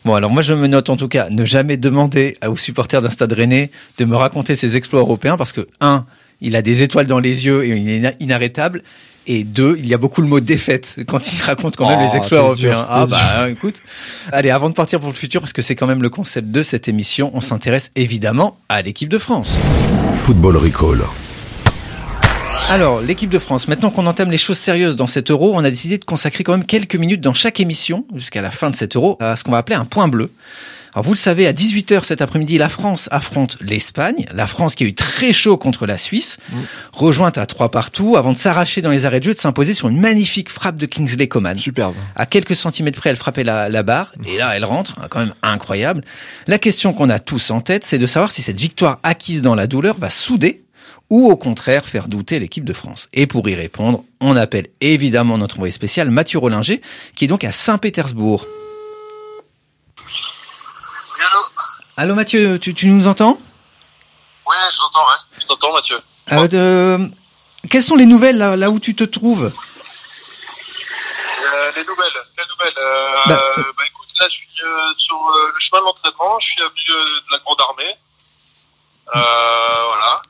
Bon, 0.05 0.15
alors 0.15 0.29
moi 0.31 0.41
je 0.41 0.53
me 0.53 0.67
note 0.67 0.89
en 0.89 0.97
tout 0.97 1.07
cas 1.07 1.29
ne 1.29 1.45
jamais 1.45 1.77
demander 1.77 2.37
aux 2.45 2.57
supporters 2.57 3.01
d'un 3.01 3.09
stade 3.09 3.31
rennais 3.33 3.71
de 3.97 4.05
me 4.05 4.15
raconter 4.15 4.55
ses 4.55 4.75
exploits 4.75 4.99
européens 4.99 5.37
parce 5.37 5.53
que 5.53 5.67
un, 5.79 6.05
il 6.41 6.55
a 6.57 6.61
des 6.61 6.83
étoiles 6.83 7.07
dans 7.07 7.19
les 7.19 7.45
yeux 7.45 7.63
et 7.63 7.69
il 7.69 7.89
est 7.89 7.97
ina- 7.97 8.13
inarrêtable. 8.19 8.83
Et 9.25 9.45
deux, 9.45 9.77
il 9.79 9.87
y 9.87 9.93
a 9.93 9.97
beaucoup 9.97 10.21
le 10.21 10.27
mot 10.27 10.41
défaite 10.41 10.97
quand 11.07 11.31
il 11.31 11.41
raconte 11.41 11.77
quand 11.77 11.87
même 11.87 11.99
Oh, 12.01 12.09
les 12.11 12.17
exploits 12.17 12.39
européens. 12.39 12.69
dur, 12.81 12.85
ah 12.89 13.07
bah 13.09 13.49
écoute. 13.49 13.75
Allez, 14.33 14.49
avant 14.49 14.69
de 14.69 14.73
partir 14.75 14.99
pour 14.99 15.07
le 15.07 15.15
futur, 15.15 15.39
parce 15.39 15.53
que 15.53 15.61
c'est 15.61 15.75
quand 15.75 15.87
même 15.87 16.01
le 16.01 16.09
concept 16.09 16.49
de 16.51 16.61
cette 16.61 16.89
émission, 16.89 17.31
on 17.33 17.39
s'intéresse 17.39 17.91
évidemment 17.95 18.57
à 18.67 18.81
l'équipe 18.81 19.07
de 19.07 19.19
France. 19.19 19.57
Football 20.13 20.57
Recall. 20.57 21.03
Alors, 22.69 23.01
l'équipe 23.01 23.29
de 23.29 23.39
France, 23.39 23.67
maintenant 23.67 23.91
qu'on 23.91 24.07
entame 24.07 24.31
les 24.31 24.37
choses 24.37 24.57
sérieuses 24.57 24.95
dans 24.95 25.07
cet 25.07 25.29
euro, 25.29 25.51
on 25.53 25.63
a 25.63 25.69
décidé 25.69 25.97
de 25.97 26.05
consacrer 26.05 26.43
quand 26.43 26.53
même 26.53 26.65
quelques 26.65 26.95
minutes 26.95 27.21
dans 27.21 27.33
chaque 27.33 27.59
émission, 27.59 28.05
jusqu'à 28.15 28.41
la 28.41 28.51
fin 28.51 28.71
de 28.71 28.75
cet 28.75 28.95
euro, 28.95 29.17
à 29.19 29.35
ce 29.35 29.43
qu'on 29.43 29.51
va 29.51 29.59
appeler 29.59 29.75
un 29.75 29.85
point 29.85 30.07
bleu. 30.07 30.31
Alors 30.95 31.03
vous 31.03 31.13
le 31.13 31.17
savez, 31.17 31.47
à 31.47 31.53
18h 31.53 32.03
cet 32.03 32.21
après-midi, 32.21 32.59
la 32.59 32.69
France 32.69 33.09
affronte 33.11 33.57
l'Espagne. 33.61 34.25
La 34.31 34.45
France 34.45 34.75
qui 34.75 34.83
a 34.83 34.87
eu 34.87 34.93
très 34.93 35.33
chaud 35.33 35.57
contre 35.57 35.87
la 35.87 35.97
Suisse, 35.97 36.37
rejointe 36.91 37.37
à 37.39 37.45
trois 37.47 37.71
partout, 37.71 38.15
avant 38.15 38.31
de 38.31 38.37
s'arracher 38.37 38.81
dans 38.81 38.91
les 38.91 39.05
arrêts 39.05 39.19
de 39.19 39.25
jeu, 39.25 39.31
et 39.31 39.35
de 39.35 39.39
s'imposer 39.39 39.73
sur 39.73 39.89
une 39.89 39.99
magnifique 39.99 40.49
frappe 40.49 40.75
de 40.75 40.85
Kingsley 40.85 41.27
Coman. 41.27 41.57
Superbe. 41.57 41.95
À 42.15 42.25
quelques 42.27 42.55
centimètres 42.55 42.99
près, 42.99 43.09
elle 43.09 43.15
frappait 43.15 43.43
la, 43.43 43.69
la 43.69 43.83
barre, 43.83 44.13
et 44.27 44.37
là, 44.37 44.55
elle 44.55 44.65
rentre, 44.65 44.95
quand 45.09 45.19
même 45.19 45.33
incroyable. 45.41 46.03
La 46.47 46.59
question 46.59 46.93
qu'on 46.93 47.09
a 47.09 47.19
tous 47.19 47.49
en 47.49 47.61
tête, 47.61 47.85
c'est 47.85 47.99
de 47.99 48.05
savoir 48.05 48.31
si 48.31 48.41
cette 48.41 48.59
victoire 48.59 48.99
acquise 49.03 49.41
dans 49.41 49.55
la 49.55 49.65
douleur 49.67 49.97
va 49.97 50.11
souder 50.11 50.62
ou 51.09 51.29
au 51.31 51.37
contraire 51.37 51.85
faire 51.87 52.07
douter 52.07 52.39
l'équipe 52.39 52.65
de 52.65 52.73
France. 52.73 53.07
Et 53.13 53.27
pour 53.27 53.47
y 53.47 53.55
répondre, 53.55 54.03
on 54.19 54.35
appelle 54.35 54.67
évidemment 54.81 55.37
notre 55.37 55.55
envoyé 55.55 55.71
spécial 55.71 56.09
Mathieu 56.09 56.39
Rollinger, 56.39 56.81
qui 57.15 57.25
est 57.25 57.27
donc 57.27 57.43
à 57.43 57.51
Saint-Pétersbourg. 57.51 58.45
Allô 61.19 61.39
Allô 61.97 62.15
Mathieu, 62.15 62.59
tu, 62.59 62.73
tu 62.73 62.87
nous 62.87 63.07
entends? 63.07 63.37
Ouais, 64.47 64.55
je 64.71 64.77
t'entends, 64.77 65.05
ouais. 65.07 65.39
Je 65.39 65.45
t'entends, 65.45 65.73
Mathieu. 65.73 65.99
Euh, 66.31 66.47
de- 66.47 67.11
Quelles 67.69 67.83
sont 67.83 67.95
les 67.95 68.05
nouvelles 68.05 68.37
là, 68.37 68.55
là 68.55 68.69
où 68.71 68.79
tu 68.79 68.95
te 68.95 69.03
trouves? 69.03 69.45
Euh, 71.45 71.71
les 71.75 71.83
nouvelles, 71.85 72.19
les 72.37 72.43
nouvelles. 72.49 72.77
Euh, 72.77 73.11
Bah, 73.27 73.41
euh, 73.57 73.63
bah, 73.77 73.83
écoute, 73.87 74.09
là, 74.19 74.27
je 74.29 74.35
suis 74.37 74.49
euh, 74.63 74.93
sur 74.97 75.15
euh, 75.15 75.51
le 75.53 75.59
chemin 75.59 75.79
de 75.81 75.85
l'entraînement. 75.85 76.39
Je 76.39 76.47
suis 76.47 76.61
avenue 76.61 76.91
euh, 76.91 77.19
de 77.27 77.31
la 77.31 77.37
Grande 77.39 77.61
Armée. 77.61 77.95
Euh, 79.15 79.85
voilà. 79.87 80.21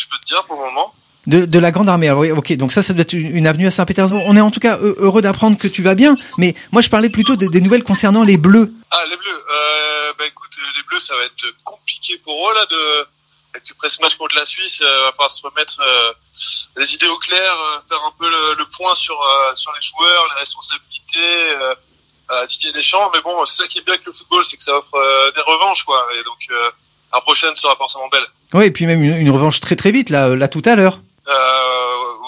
Je 0.00 0.08
peux 0.08 0.18
te 0.18 0.26
dire 0.26 0.44
pour 0.46 0.56
le 0.56 0.66
moment. 0.70 0.94
de, 1.26 1.44
de 1.44 1.58
la 1.58 1.70
Grande 1.70 1.88
Armée. 1.88 2.08
Alors, 2.08 2.20
oui, 2.20 2.30
ok, 2.32 2.52
donc 2.56 2.72
ça, 2.72 2.82
ça 2.82 2.92
doit 2.94 3.02
être 3.02 3.12
une, 3.12 3.36
une 3.36 3.46
avenue 3.46 3.66
à 3.66 3.70
Saint-Pétersbourg. 3.70 4.22
On 4.26 4.36
est 4.36 4.40
en 4.40 4.50
tout 4.50 4.60
cas 4.60 4.78
heu- 4.78 4.96
heureux 4.98 5.20
d'apprendre 5.22 5.58
que 5.58 5.68
tu 5.68 5.82
vas 5.82 5.94
bien, 5.94 6.14
mais 6.38 6.54
moi 6.72 6.80
je 6.82 6.88
parlais 6.88 7.10
plutôt 7.10 7.36
des- 7.36 7.48
des 7.48 7.60
nouvelles 7.60 7.84
concernant 7.84 8.22
les 8.24 8.38
Bleus. 8.38 8.72
Ah, 8.90 9.02
les 9.10 9.16
Bleus. 9.16 9.40
Euh, 9.50 10.12
bah 10.18 10.26
écoute, 10.26 10.50
euh, 10.58 10.62
les 10.78 10.82
Bleus, 10.88 11.00
ça 11.00 11.14
va 11.16 11.24
être 11.24 11.46
compliqué 11.64 12.18
pour 12.24 12.50
eux, 12.50 12.54
là, 12.54 12.64
de... 12.66 13.06
Avec 13.52 13.64
après 13.70 13.88
ce 13.88 14.00
match 14.00 14.14
contre 14.16 14.34
la 14.36 14.46
Suisse, 14.46 14.80
euh, 14.80 15.02
va 15.04 15.10
falloir 15.12 15.30
se 15.30 15.42
remettre 15.42 15.76
euh, 15.80 16.12
les 16.76 16.94
idées 16.94 17.08
au 17.08 17.18
clair, 17.18 17.52
euh, 17.52 17.78
faire 17.88 18.02
un 18.04 18.12
peu 18.18 18.28
le, 18.30 18.54
le 18.54 18.64
point 18.76 18.94
sur 18.94 19.18
sur 19.56 19.72
les 19.74 19.82
joueurs, 19.82 20.24
les 20.34 20.40
responsabilités, 20.40 21.76
à 22.28 22.46
Didier 22.46 22.72
Deschamps. 22.72 23.10
Mais 23.12 23.20
bon, 23.22 23.44
c'est 23.46 23.62
ça 23.62 23.68
qui 23.68 23.78
est 23.78 23.82
bien 23.84 23.94
avec 23.94 24.06
le 24.06 24.12
football, 24.12 24.44
c'est 24.44 24.56
que 24.56 24.62
ça 24.62 24.76
offre 24.76 25.32
des 25.34 25.40
revanches, 25.42 25.82
quoi. 25.84 26.06
Et 26.18 26.22
donc, 26.24 26.38
la 27.12 27.20
prochaine 27.20 27.54
sera 27.56 27.76
forcément 27.76 28.08
belle. 28.08 28.24
Ouais, 28.52 28.66
et 28.66 28.70
puis 28.70 28.86
même 28.86 29.02
une, 29.02 29.16
une 29.16 29.30
revanche 29.30 29.60
très 29.60 29.76
très 29.76 29.92
vite 29.92 30.10
là, 30.10 30.28
là 30.28 30.48
tout 30.48 30.62
à 30.64 30.74
l'heure. 30.76 31.00
Euh, 31.28 31.32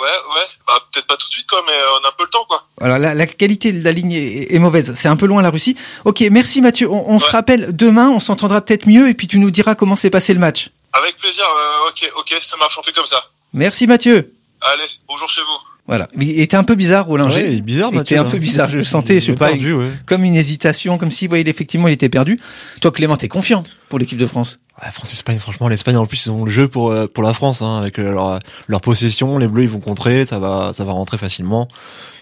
ouais, 0.01 0.35
ouais. 0.35 0.47
Bah, 0.67 0.81
peut-être 0.93 1.07
pas 1.07 1.17
tout 1.17 1.27
de 1.27 1.33
suite, 1.33 1.47
quoi, 1.49 1.63
mais 1.67 1.73
on 2.01 2.05
a 2.05 2.09
un 2.09 2.13
peu 2.17 2.25
le 2.25 2.31
temps, 2.31 2.45
quoi. 2.49 2.65
Alors 2.81 2.99
la, 2.99 3.15
la 3.15 3.27
qualité 3.27 3.73
de 3.73 3.83
la 3.83 3.93
ligne 3.93 4.13
est, 4.13 4.55
est 4.55 4.59
mauvaise, 4.59 4.95
c'est 4.95 5.09
un 5.09 5.17
peu 5.17 5.27
loin 5.27 5.43
la 5.43 5.51
Russie. 5.51 5.77
Ok, 6.05 6.21
merci 6.31 6.61
Mathieu. 6.61 6.89
On, 6.91 7.09
on 7.09 7.19
se 7.19 7.31
rappelle 7.31 7.75
demain, 7.75 8.09
on 8.11 8.21
s'entendra 8.21 8.61
peut-être 8.61 8.87
mieux 8.87 9.09
et 9.09 9.15
puis 9.15 9.27
tu 9.27 9.39
nous 9.39 9.51
diras 9.51 9.75
comment 9.75 9.97
s'est 9.97 10.11
passé 10.11 10.33
le 10.35 10.41
match. 10.41 10.71
Avec 10.93 11.17
plaisir. 11.17 11.45
Euh, 11.45 11.89
ok, 11.89 12.13
ok, 12.17 12.37
ça 12.41 12.57
marche, 12.57 12.79
on 12.79 12.83
fait 12.83 12.93
comme 12.93 13.07
ça. 13.07 13.25
Merci 13.53 13.87
Mathieu. 13.87 14.33
Allez, 14.61 14.89
bonjour 15.09 15.29
chez 15.29 15.41
vous. 15.43 15.72
Voilà, 15.93 16.09
il 16.19 16.41
était 16.41 16.57
un 16.57 16.65
peu 16.65 16.75
bizarre 16.75 17.05
Rollinger. 17.05 17.43
Ouais, 17.43 17.61
bizarre, 17.61 17.91
Il 17.93 18.01
était 18.01 18.17
un 18.17 18.25
peu 18.25 18.39
bizarre, 18.39 18.71
je 18.71 18.79
le 18.79 18.83
sentais, 18.85 19.21
je 19.21 19.27
sais 19.27 19.33
pas, 19.35 19.49
perdu, 19.49 19.75
ouais. 19.75 19.89
comme 20.07 20.25
une 20.25 20.35
hésitation, 20.37 20.97
comme 20.97 21.11
si, 21.11 21.27
voyez, 21.27 21.47
effectivement, 21.47 21.87
il 21.87 21.93
était 21.93 22.09
perdu. 22.09 22.39
Toi, 22.81 22.91
Clément, 22.93 23.19
t'es 23.19 23.29
confiant 23.29 23.63
pour 23.91 23.99
l'équipe 23.99 24.17
de 24.17 24.25
France? 24.27 24.59
France-Espagne, 24.91 25.39
franchement, 25.39 25.69
l'Espagne 25.69 25.97
en 25.99 26.07
plus 26.07 26.25
ils 26.27 26.31
ont 26.31 26.45
le 26.47 26.51
jeu 26.51 26.67
pour 26.67 26.91
euh, 26.91 27.07
pour 27.07 27.23
la 27.23 27.35
France 27.35 27.61
hein, 27.61 27.77
avec 27.79 27.99
euh, 27.99 28.11
leur 28.11 28.39
leur 28.69 28.81
possession, 28.81 29.37
les 29.37 29.47
Bleus 29.47 29.65
ils 29.65 29.69
vont 29.69 29.81
contrer, 29.81 30.25
ça 30.25 30.39
va 30.39 30.73
ça 30.73 30.85
va 30.85 30.93
rentrer 30.93 31.19
facilement. 31.19 31.69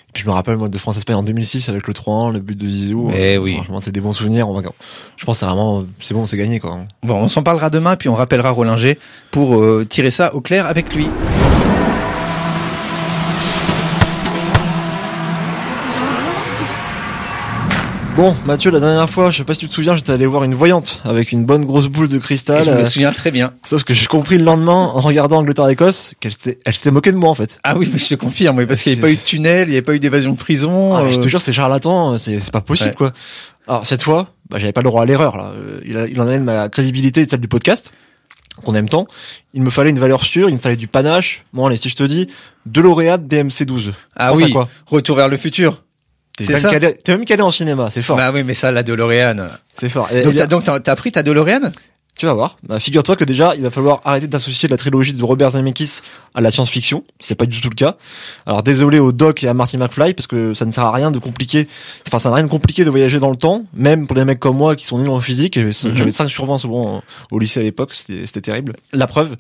Et 0.09 0.13
puis 0.13 0.25
je 0.25 0.29
me 0.29 0.33
rappelle 0.35 0.57
moi 0.57 0.69
de 0.69 0.77
France-Espagne 0.77 1.15
en 1.17 1.23
2006 1.23 1.69
avec 1.69 1.87
le 1.87 1.95
3-1, 1.95 2.33
le 2.33 2.41
but 2.41 2.59
de 2.59 2.69
Zizou. 2.69 3.13
Eh 3.15 3.37
Euh, 3.37 3.39
oui. 3.39 3.55
Franchement, 3.55 3.79
c'est 3.81 3.93
des 3.93 4.01
bons 4.01 4.13
souvenirs. 4.13 4.49
On 4.49 4.55
va, 4.61 4.63
je 5.17 5.25
pense 5.25 5.37
que 5.37 5.41
c'est 5.41 5.47
vraiment 5.47 5.85
c'est 6.01 6.13
bon, 6.13 6.27
c'est 6.27 6.37
gagné 6.37 6.59
quoi. 6.59 6.81
Bon, 7.05 7.15
on 7.15 7.29
s'en 7.29 7.45
parlera 7.45 7.71
demain, 7.71 7.95
puis 7.97 8.09
on 8.09 8.15
rappellera 8.17 8.51
Rollinger 8.51 8.99
pour 9.31 9.55
euh, 9.55 9.87
tirer 9.89 10.11
ça 10.11 10.35
au 10.35 10.41
clair 10.41 10.67
avec 10.67 10.93
lui. 10.95 11.07
Bon, 18.21 18.37
Mathieu, 18.45 18.71
la 18.71 18.81
dernière 18.81 19.09
fois, 19.09 19.31
je 19.31 19.39
sais 19.39 19.45
pas 19.45 19.55
si 19.55 19.61
tu 19.61 19.69
te 19.69 19.73
souviens, 19.73 19.97
j'étais 19.97 20.13
allé 20.13 20.27
voir 20.27 20.45
une 20.45 20.53
voyante 20.55 21.01
avec 21.07 21.33
une 21.33 21.47
bonne 21.47 21.65
grosse 21.65 21.87
boule 21.87 22.07
de 22.07 22.19
Et 22.19 22.21
cristal. 22.21 22.67
je 22.67 22.71
me 22.71 22.81
euh, 22.81 22.85
souviens 22.85 23.13
très 23.13 23.31
bien. 23.31 23.55
Sauf 23.65 23.83
que 23.83 23.95
j'ai 23.95 24.05
compris 24.05 24.37
le 24.37 24.45
lendemain 24.45 24.75
en 24.95 25.01
regardant 25.01 25.39
Angleterre-Écosse 25.39 26.13
qu'elle 26.21 26.33
s'était 26.35 26.59
elle 26.67 26.75
s'était 26.75 26.91
moquée 26.91 27.13
de 27.13 27.17
moi 27.17 27.31
en 27.31 27.35
fait. 27.35 27.59
Ah 27.65 27.79
oui, 27.79 27.89
mais 27.91 27.99
je 27.99 28.09
te 28.09 28.15
confirme, 28.17 28.59
oui, 28.59 28.67
parce 28.67 28.83
qu'il 28.83 28.93
n'y 28.93 28.99
avait 28.99 29.09
pas 29.09 29.13
eu 29.15 29.17
de 29.17 29.23
tunnel, 29.23 29.69
il 29.69 29.71
n'y 29.71 29.77
avait 29.77 29.83
pas 29.83 29.95
eu 29.95 30.01
d'évasion 30.01 30.33
de 30.33 30.37
prison. 30.37 30.95
Ah, 30.97 31.03
mais 31.03 31.13
je 31.13 31.19
euh, 31.19 31.23
te 31.23 31.29
jure, 31.29 31.41
c'est 31.41 31.55
charlatan, 31.55 32.19
c'est 32.19 32.41
c'est 32.41 32.51
pas 32.53 32.61
possible 32.61 32.91
Ouais. 32.91 32.95
quoi. 32.97 33.13
Alors 33.67 33.87
cette 33.87 34.03
fois, 34.03 34.29
bah, 34.51 34.59
j'avais 34.59 34.73
pas 34.75 34.83
le 34.83 34.91
droit 34.91 35.01
à 35.01 35.07
l'erreur 35.07 35.39
là. 35.39 35.53
Euh, 35.57 35.81
Il, 35.87 35.97
a- 35.97 36.07
il 36.07 36.21
en 36.21 36.27
allait 36.29 36.41
de 36.41 36.45
ma 36.45 36.69
crédibilité 36.69 37.23
et 37.23 37.25
de 37.25 37.31
celle 37.31 37.41
du 37.41 37.49
podcast 37.49 37.91
qu'on 38.67 38.75
aime 38.75 38.91
tant. 38.91 39.07
Il 39.55 39.63
me 39.63 39.71
fallait 39.71 39.89
une 39.89 39.99
valeur 39.99 40.27
sûre, 40.27 40.51
il 40.51 40.57
me 40.57 40.61
fallait 40.61 40.77
du 40.77 40.89
panache. 40.89 41.47
Bon 41.55 41.65
allez, 41.65 41.79
si 41.79 41.89
je 41.89 41.97
te 41.97 42.03
dis 42.03 42.29
de 42.67 42.83
lauréate 42.83 43.23
DMC12. 43.23 43.93
Ah 44.15 44.35
oui, 44.35 44.53
quoi? 44.53 44.69
Retour 44.85 45.17
vers 45.17 45.31
le 45.31 45.39
futur. 45.39 45.83
T'es 46.47 46.53
même, 46.55 46.63
calé- 46.73 46.99
même 47.09 47.25
calé 47.25 47.43
en 47.43 47.51
cinéma, 47.51 47.89
c'est 47.91 48.03
fort. 48.03 48.17
Bah 48.17 48.31
oui, 48.33 48.43
mais 48.45 48.55
ça, 48.55 48.71
la 48.73 48.83
DeLorean. 48.83 49.37
c'est 49.79 49.89
fort. 49.89 50.09
Et- 50.13 50.23
Donc 50.23 50.65
donc 50.67 50.83
t'as 50.83 50.97
pris 50.97 51.13
ta 51.13 51.23
DeLorean? 51.23 51.71
Tu 52.19 52.27
vas 52.27 52.35
voir. 52.35 52.57
Bah, 52.69 52.79
figure-toi 52.79 53.17
que 53.17 53.25
déjà, 53.25 53.55
il 53.55 53.63
va 53.63 53.71
falloir 53.71 54.03
arrêter 54.05 54.27
d'associer 54.27 54.69
la 54.69 54.77
trilogie 54.77 55.15
de 55.15 55.25
Robert 55.25 55.53
Zemeckis 55.53 56.01
à 56.35 56.43
la 56.43 56.51
science-fiction. 56.51 57.03
C'est 57.19 57.35
pas 57.35 57.47
du 57.47 57.63
tout 57.63 57.71
le 57.71 57.75
cas. 57.75 57.97
Alors 58.45 58.63
désolé 58.63 58.99
au 58.99 59.11
Doc 59.11 59.43
et 59.43 59.49
à 59.49 59.55
Marty 59.55 59.79
McFly 59.79 60.13
parce 60.13 60.27
que 60.27 60.53
ça 60.53 60.67
ne 60.67 60.71
sert 60.71 60.85
à 60.85 60.93
rien 60.93 61.11
de 61.13 61.19
compliquer. 61.19 61.67
Enfin, 62.07 62.19
ça 62.19 62.29
n'a 62.29 62.35
rien 62.35 62.45
de 62.45 62.51
compliqué 62.51 62.85
de 62.85 62.91
voyager 62.91 63.21
dans 63.21 63.31
le 63.31 63.37
temps, 63.39 63.65
même 63.73 64.07
pour 64.07 64.17
des 64.17 64.27
mecs 64.27 64.41
comme 64.41 64.57
moi 64.57 64.77
qui 64.77 64.85
sont 64.85 64.99
nuls 64.99 65.09
en 65.09 65.21
physique. 65.21 65.57
Mhm. 65.57 65.73
J'avais 65.95 66.11
5 66.11 66.29
sur 66.29 66.45
20 66.45 66.59
souvent 66.59 67.03
au 67.31 67.39
lycée 67.39 67.61
à 67.61 67.63
l'époque. 67.63 67.95
C'était 67.95 68.41
terrible. 68.43 68.75
La 68.93 69.07
preuve, 69.07 69.37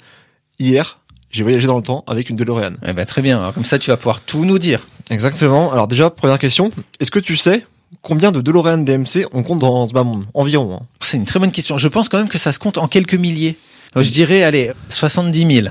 hier, 0.58 0.99
j'ai 1.30 1.42
voyagé 1.42 1.66
dans 1.66 1.76
le 1.76 1.82
temps 1.82 2.04
avec 2.06 2.28
une 2.30 2.36
DeLorean. 2.36 2.72
Eh 2.86 2.92
ben 2.92 3.04
très 3.06 3.22
bien. 3.22 3.38
Alors, 3.38 3.54
comme 3.54 3.64
ça, 3.64 3.78
tu 3.78 3.90
vas 3.90 3.96
pouvoir 3.96 4.20
tout 4.20 4.44
nous 4.44 4.58
dire. 4.58 4.86
Exactement. 5.10 5.72
Alors 5.72 5.88
déjà, 5.88 6.10
première 6.10 6.38
question. 6.38 6.70
Est-ce 7.00 7.10
que 7.10 7.18
tu 7.18 7.36
sais 7.36 7.66
combien 8.02 8.30
de 8.32 8.40
DeLorean 8.40 8.78
DMC 8.78 9.26
on 9.32 9.42
compte 9.42 9.58
dans 9.60 9.84
ce 9.86 9.92
bas 9.92 10.04
monde? 10.04 10.26
Environ. 10.34 10.74
hein. 10.74 10.86
C'est 11.00 11.16
une 11.16 11.24
très 11.24 11.38
bonne 11.40 11.52
question. 11.52 11.78
Je 11.78 11.88
pense 11.88 12.08
quand 12.08 12.18
même 12.18 12.28
que 12.28 12.38
ça 12.38 12.52
se 12.52 12.58
compte 12.58 12.78
en 12.78 12.88
quelques 12.88 13.14
milliers. 13.14 13.56
Euh, 13.96 14.02
Je 14.02 14.10
dirais, 14.10 14.42
allez, 14.44 14.70
70 14.88 15.52
000. 15.62 15.68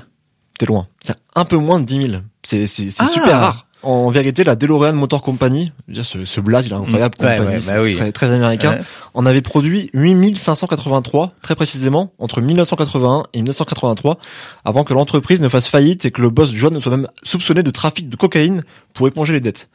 T'es 0.58 0.66
loin. 0.66 0.88
C'est 1.02 1.16
un 1.36 1.46
peu 1.46 1.56
moins 1.58 1.80
de 1.80 1.86
10 1.86 2.06
000. 2.10 2.22
C'est, 2.44 2.68
c'est, 2.68 2.92
c'est 2.92 3.04
Ah. 3.04 3.08
super 3.08 3.40
rare. 3.40 3.66
En 3.82 4.10
vérité, 4.10 4.44
la 4.44 4.58
DeLorean 4.58 4.92
Motor 4.94 5.22
Company, 5.22 5.72
ce, 6.02 6.26
ce 6.26 6.42
blaze, 6.42 6.66
il 6.68 6.74
est 6.74 6.76
incroyable, 6.76 7.16
Mm. 7.20 7.24
Ouais, 7.26 7.36
compagnie, 7.38 7.56
ouais, 7.56 7.60
c'est 7.62 7.74
bah 7.74 7.82
oui. 7.82 7.96
très, 7.96 8.12
très 8.12 8.30
américain. 8.30 8.72
Ouais. 8.74 8.82
On 9.14 9.26
avait 9.26 9.42
produit 9.42 9.90
8583, 9.94 11.32
très 11.42 11.56
précisément, 11.56 12.12
entre 12.20 12.42
1981 12.42 13.24
et 13.34 13.38
1983, 13.38 14.18
avant 14.66 14.84
que 14.84 14.94
l'entreprise 14.94 15.42
ne 15.42 15.48
fasse 15.50 15.68
faillite 15.68 16.04
et 16.06 16.12
que 16.12 16.22
le 16.22 16.30
boss 16.30 16.52
John 16.54 16.74
ne 16.74 16.80
soit 16.80 16.92
même 16.96 17.08
soupçonné 17.24 17.64
de 17.64 17.72
trafic 17.72 18.10
de 18.10 18.16
cocaïne 18.16 18.64
pour 18.94 19.08
éponger 19.08 19.34
les 19.34 19.42
dettes. 19.42 19.70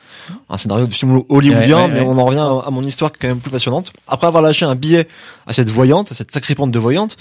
Un 0.51 0.57
scénario 0.59 0.87
de 0.87 0.93
film 0.93 1.23
hollywoodien, 1.31 1.77
Ouais, 1.77 1.83
ouais, 1.85 1.89
mais 1.93 2.01
ouais. 2.01 2.07
on 2.07 2.19
en 2.19 2.25
revient 2.27 2.39
à, 2.41 2.67
à 2.67 2.71
mon 2.71 2.83
histoire 2.83 3.11
qui 3.11 3.17
est 3.17 3.21
quand 3.23 3.29
même 3.29 3.41
plus 3.41 3.51
passionnante. 3.51 3.91
Après 4.07 4.27
avoir 4.27 4.43
lâché 4.43 4.65
un 4.67 4.75
billet 4.75 5.09
à 5.47 5.53
cette 5.53 5.71
voyante, 5.71 6.13
à 6.13 6.15
cette 6.15 6.31
sacrée 6.33 6.55
pente 6.55 6.71
de 6.71 6.79
voyante, 6.79 7.17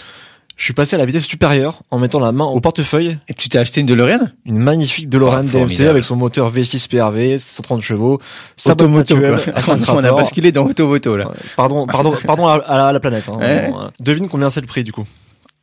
je 0.55 0.63
suis 0.65 0.73
passé 0.73 0.95
à 0.95 0.99
la 0.99 1.05
vitesse 1.05 1.23
supérieure 1.23 1.81
en 1.91 1.99
mettant 1.99 2.19
la 2.19 2.31
main 2.31 2.45
au 2.45 2.59
portefeuille 2.59 3.17
Et 3.27 3.33
tu 3.33 3.49
t'es 3.49 3.57
acheté 3.57 3.81
une 3.81 3.87
DeLorean? 3.87 4.19
Une 4.45 4.57
magnifique 4.59 5.09
DeLorean 5.09 5.45
Oh, 5.45 5.57
DMC 5.65 5.87
avec 5.87 6.03
son 6.05 6.15
moteur 6.15 6.53
V6 6.53 6.87
PRV, 6.87 7.39
130 7.39 7.81
chevaux, 7.81 8.19
Automoto, 8.67 9.15
On 9.89 10.03
a 10.03 10.11
basculé 10.13 10.51
dans 10.51 10.65
Automoto, 10.65 11.17
là. 11.17 11.31
Pardon, 11.55 11.87
pardon, 11.87 12.13
pardon 12.25 12.47
à, 12.47 12.53
à 12.55 12.77
la, 12.77 12.87
à 12.87 12.91
la 12.93 12.99
planète. 12.99 13.23
Hein, 13.29 13.37
Ouais. 13.39 13.69
Bon, 13.69 13.79
euh, 13.81 13.87
Devine 13.99 14.29
combien 14.29 14.49
c'est 14.49 14.61
le 14.61 14.67
prix 14.67 14.83
du 14.83 14.91
coup? 14.91 15.05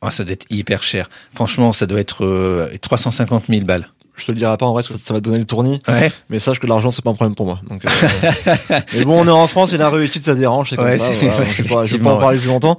Ah, 0.01 0.11
ça 0.11 0.23
doit 0.23 0.33
être 0.33 0.45
hyper 0.49 0.83
cher. 0.83 1.09
Franchement, 1.33 1.71
ça 1.73 1.85
doit 1.85 1.99
être 1.99 2.25
euh, 2.25 2.69
350 2.81 3.45
000 3.49 3.61
balles. 3.65 3.87
Je 4.15 4.25
te 4.25 4.31
le 4.31 4.37
dirai 4.37 4.55
pas 4.57 4.65
en 4.65 4.73
vrai, 4.73 4.83
parce 4.83 4.93
que 4.93 4.99
ça, 4.99 5.13
va 5.13 5.19
te 5.19 5.25
donner 5.25 5.39
le 5.39 5.45
tournis. 5.45 5.79
Ouais. 5.87 6.11
Mais 6.29 6.37
sache 6.39 6.59
que 6.59 6.67
l'argent 6.67 6.91
c'est 6.91 7.01
pas 7.03 7.09
un 7.11 7.13
problème 7.15 7.33
pour 7.33 7.45
moi. 7.45 7.59
Donc, 7.69 7.83
euh, 7.85 7.89
mais 8.93 9.05
bon, 9.05 9.19
on 9.21 9.25
est 9.27 9.31
en 9.31 9.47
France 9.47 9.73
et 9.73 9.77
la 9.77 9.89
réussite 9.89 10.23
ça 10.23 10.35
dérange, 10.35 10.69
c'est 10.69 10.75
comme 10.75 10.85
Ouais, 10.85 10.99
ça. 10.99 11.09
voilà, 11.21 11.39
ouais, 11.39 11.45
je 11.51 11.63
vais 11.63 11.69
pas, 11.69 11.85
je 11.85 11.97
vais 11.97 12.03
pas 12.03 12.13
en 12.13 12.17
parler 12.19 12.37
plus 12.37 12.47
longtemps. 12.47 12.77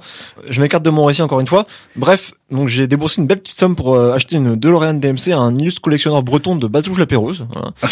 Je 0.49 0.61
m'écarte 0.61 0.83
de 0.83 0.89
mon 0.89 1.05
récit 1.05 1.21
encore 1.21 1.39
une 1.39 1.47
fois. 1.47 1.65
Bref, 1.95 2.31
donc 2.51 2.67
j'ai 2.69 2.87
déboursé 2.87 3.19
une 3.21 3.27
belle 3.27 3.39
petite 3.41 3.57
somme 3.59 3.75
pour 3.75 3.95
euh, 3.95 4.13
acheter 4.13 4.35
une 4.37 4.55
DeLorean 4.55 4.93
DMC 4.93 5.31
à 5.33 5.37
un 5.39 5.55
illustre 5.55 5.81
collectionneur 5.81 6.21
breton 6.23 6.55
de 6.55 6.67
Bazouge 6.67 6.99
la 6.99 7.07
Pérouse. 7.07 7.45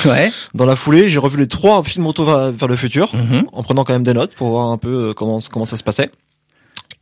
Voilà. 0.04 0.30
Dans 0.54 0.66
la 0.66 0.76
foulée, 0.76 1.10
j'ai 1.10 1.20
revu 1.20 1.38
les 1.40 1.48
trois 1.48 1.84
films 1.84 2.08
auto 2.08 2.24
vers 2.24 2.68
le 2.68 2.76
futur. 2.76 3.14
Mhm. 3.16 3.46
en 3.52 3.64
prenant 3.64 3.84
quand 3.84 3.94
même 3.94 4.04
des 4.04 4.14
notes 4.14 4.34
pour 4.36 4.50
voir 4.50 4.68
un 4.68 4.78
peu 4.78 5.10
euh, 5.10 5.14
comment 5.14 5.40
comment 5.52 5.66
ça 5.66 5.78
se 5.78 5.84
passait. 5.84 6.12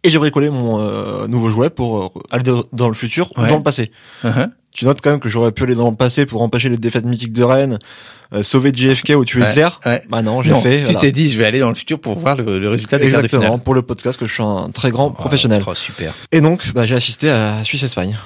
Et 0.03 0.09
j'ai 0.09 0.17
bricolé 0.17 0.49
mon 0.49 0.79
euh, 0.79 1.27
nouveau 1.27 1.49
jouet 1.49 1.69
pour 1.69 2.03
euh, 2.05 2.09
aller 2.31 2.43
dans- 2.71 2.87
le 2.87 2.93
futur 2.93 3.31
ou 3.37 3.45
dans 3.45 3.57
le 3.57 3.63
passé. 3.63 3.91
Uh-huh. 4.23 4.49
Tu 4.71 4.85
notes 4.85 5.01
quand 5.01 5.09
même 5.11 5.19
que 5.19 5.29
j'aurais 5.29 5.51
pu 5.51 5.63
aller 5.63 5.75
dans 5.75 5.89
le 5.89 5.95
passé 5.95 6.25
pour 6.25 6.41
empêcher 6.41 6.69
les 6.69 6.77
défaites 6.77 7.05
mythiques 7.05 7.33
de 7.33 7.43
Rennes, 7.43 7.79
euh, 8.33 8.43
sauver 8.43 8.71
JFK 8.73 9.13
ou 9.17 9.25
tuer 9.25 9.41
Ouais, 9.41 9.49
Hitler. 9.51 9.67
ouais. 9.85 10.03
Bah 10.09 10.21
non, 10.21 10.41
j'ai 10.41 10.53
fait. 10.61 10.79
tu 10.79 10.83
voilà. 10.85 10.99
t'es 10.99 11.11
dit, 11.11 11.31
je 11.31 11.37
vais 11.39 11.45
aller 11.45 11.59
dans 11.59 11.69
le 11.69 11.75
futur 11.75 11.99
pour 11.99 12.17
voir 12.19 12.35
le, 12.35 12.59
le 12.59 12.69
résultat 12.69 12.97
des 12.99 13.09
quarts 13.09 13.21
de 13.21 13.25
Exactement, 13.25 13.57
pour 13.59 13.73
le 13.73 13.81
podcast 13.81 14.19
que 14.19 14.27
je 14.27 14.33
suis 14.33 14.43
un 14.43 14.67
très 14.73 14.91
grand 14.91 15.11
professionnel. 15.11 15.63
Oh, 15.65 15.73
super. 15.73 16.13
Et 16.31 16.39
donc, 16.41 16.71
bah, 16.73 16.85
j'ai 16.85 16.95
assisté 16.95 17.29
à 17.29 17.63
Suisse-Espagne. 17.63 18.17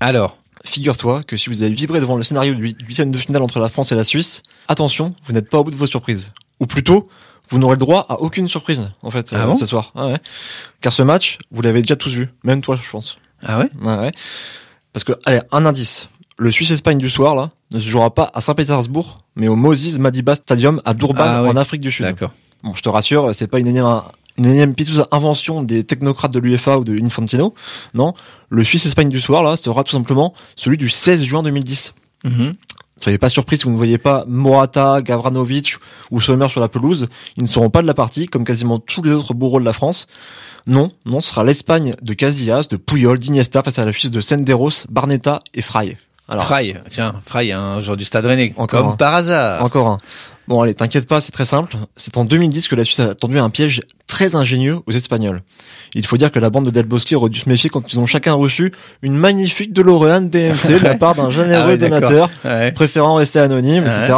Alors, 0.00 0.36
Figure-toi 0.66 1.22
que 1.26 1.36
si 1.36 1.50
vous 1.50 1.62
avez 1.62 1.74
vibré 1.74 2.00
devant 2.00 2.16
le 2.16 2.22
scénario 2.22 2.54
du 2.54 2.74
huitième 2.86 3.10
de 3.10 3.18
finale 3.18 3.42
entre 3.42 3.60
la 3.60 3.68
France 3.68 3.92
et 3.92 3.94
la 3.94 4.02
Suisse, 4.02 4.42
attention, 4.66 5.14
vous 5.24 5.34
n'êtes 5.34 5.50
pas 5.50 5.58
au 5.58 5.64
bout 5.64 5.70
de 5.70 5.76
vos 5.76 5.86
surprises. 5.86 6.32
Ou 6.58 6.64
plutôt, 6.66 7.06
vous 7.50 7.58
n'aurez 7.58 7.74
le 7.74 7.80
droit 7.80 8.06
à 8.08 8.14
aucune 8.22 8.48
surprise, 8.48 8.82
en 9.02 9.10
fait, 9.10 9.28
Ah 9.34 9.42
euh, 9.42 9.46
bon? 9.48 9.56
ce 9.56 9.66
soir. 9.66 9.92
Ah 9.94 10.06
ouais. 10.06 10.16
Car 10.80 10.94
ce 10.94 11.02
match, 11.02 11.36
vous 11.50 11.60
l'avez 11.60 11.82
déjà 11.82 11.96
tous 11.96 12.14
vu. 12.14 12.30
Même 12.44 12.62
toi, 12.62 12.80
je 12.82 12.88
pense. 12.90 13.18
ah 13.44 13.58
ouais? 13.58 13.68
Ouais, 13.82 13.94
ouais. 13.98 14.12
Parce 14.94 15.04
que, 15.04 15.12
allez, 15.26 15.40
un 15.52 15.66
indice. 15.66 16.08
Le 16.38 16.50
Suisse-Espagne 16.50 16.98
du 16.98 17.10
soir, 17.10 17.34
là, 17.34 17.50
ne 17.72 17.78
se 17.78 17.86
jouera 17.88 18.14
pas 18.14 18.30
à 18.32 18.40
Saint-Pétersbourg, 18.40 19.24
mais 19.36 19.48
au 19.48 19.56
Moses 19.56 19.98
Madiba 19.98 20.34
Stadium 20.34 20.80
à 20.86 20.94
Durban, 20.94 21.24
Ah 21.26 21.42
ouais. 21.42 21.50
en 21.50 21.56
Afrique 21.56 21.80
du 21.82 21.92
Sud. 21.92 22.06
D'accord. 22.06 22.32
Bon, 22.62 22.72
je 22.74 22.80
te 22.82 22.88
rassure, 22.88 23.34
c'est 23.34 23.46
pas 23.46 23.58
une 23.58 23.66
énième, 23.66 23.86
une 24.38 24.46
énième 24.46 24.74
invention 25.12 25.62
des 25.62 25.84
technocrates 25.84 26.32
de 26.32 26.38
l'UEFA 26.38 26.78
ou 26.78 26.84
de 26.84 26.98
Infantino. 26.98 27.54
Non. 27.92 28.14
Le 28.48 28.64
Suisse-Espagne 28.64 29.08
du 29.10 29.20
soir, 29.20 29.42
là, 29.42 29.56
sera 29.56 29.84
tout 29.84 29.92
simplement 29.92 30.32
celui 30.56 30.78
du 30.78 30.88
16 30.88 31.22
juin 31.24 31.42
2010. 31.42 31.92
Mhm. 32.24 32.54
Soyez 33.02 33.18
pas 33.18 33.28
surpris 33.28 33.58
si 33.58 33.64
vous 33.64 33.70
ne 33.72 33.76
voyez 33.76 33.98
pas 33.98 34.24
Morata, 34.28 35.02
Gavranovic 35.02 35.74
ou 36.10 36.20
Sommer 36.20 36.48
sur 36.48 36.60
la 36.60 36.68
pelouse. 36.68 37.08
Ils 37.36 37.42
ne 37.42 37.48
seront 37.48 37.68
pas 37.68 37.82
de 37.82 37.86
la 37.86 37.94
partie, 37.94 38.26
comme 38.26 38.44
quasiment 38.44 38.78
tous 38.78 39.02
les 39.02 39.10
autres 39.12 39.34
bourreaux 39.34 39.60
de 39.60 39.64
la 39.64 39.72
France. 39.72 40.06
Non, 40.66 40.90
non, 41.04 41.20
ce 41.20 41.28
sera 41.30 41.44
l'Espagne 41.44 41.94
de 42.00 42.12
Casillas, 42.14 42.66
de 42.70 42.76
Puyol, 42.76 43.18
d'Iniesta 43.18 43.62
face 43.62 43.78
à 43.78 43.84
la 43.84 43.92
Suisse 43.92 44.10
de 44.10 44.20
Senderos, 44.20 44.86
Barnetta 44.88 45.40
et 45.52 45.60
Fry. 45.62 45.96
Alors, 46.26 46.46
Fry, 46.46 46.74
tiens, 46.88 47.16
Fry, 47.26 47.52
un 47.52 47.82
joueur 47.82 47.98
du 47.98 48.04
Stade 48.06 48.24
Rennais. 48.24 48.54
Encore 48.56 48.80
Comme 48.80 48.90
un. 48.92 48.96
par 48.96 49.14
hasard. 49.14 49.62
Encore 49.62 49.88
un. 49.88 49.98
Bon, 50.48 50.62
allez, 50.62 50.72
t'inquiète 50.74 51.06
pas, 51.06 51.20
c'est 51.20 51.32
très 51.32 51.44
simple. 51.44 51.76
C'est 51.96 52.16
en 52.16 52.24
2010 52.24 52.68
que 52.68 52.74
la 52.74 52.84
Suisse 52.84 53.00
a 53.00 53.14
tendu 53.14 53.38
un 53.38 53.50
piège 53.50 53.82
très 54.06 54.34
ingénieux 54.34 54.78
aux 54.86 54.90
Espagnols. 54.92 55.42
Il 55.94 56.06
faut 56.06 56.16
dire 56.16 56.32
que 56.32 56.38
la 56.38 56.48
bande 56.48 56.64
de 56.64 56.70
Del 56.70 56.86
Bosque 56.86 57.12
aurait 57.14 57.28
dû 57.28 57.38
se 57.38 57.48
méfier 57.48 57.68
quand 57.68 57.92
ils 57.92 57.98
ont 57.98 58.06
chacun 58.06 58.32
reçu 58.32 58.72
une 59.02 59.16
magnifique 59.16 59.74
DeLorean 59.74 60.22
DMC 60.22 60.78
de 60.80 60.84
la 60.84 60.94
part 60.94 61.14
d'un 61.14 61.28
généreux 61.28 61.62
Ah 61.64 61.66
ouais, 61.68 61.78
donateur, 61.78 62.30
Ouais. 62.42 62.72
préférant 62.72 63.16
rester 63.16 63.38
anonyme, 63.40 63.84
etc. 63.84 64.14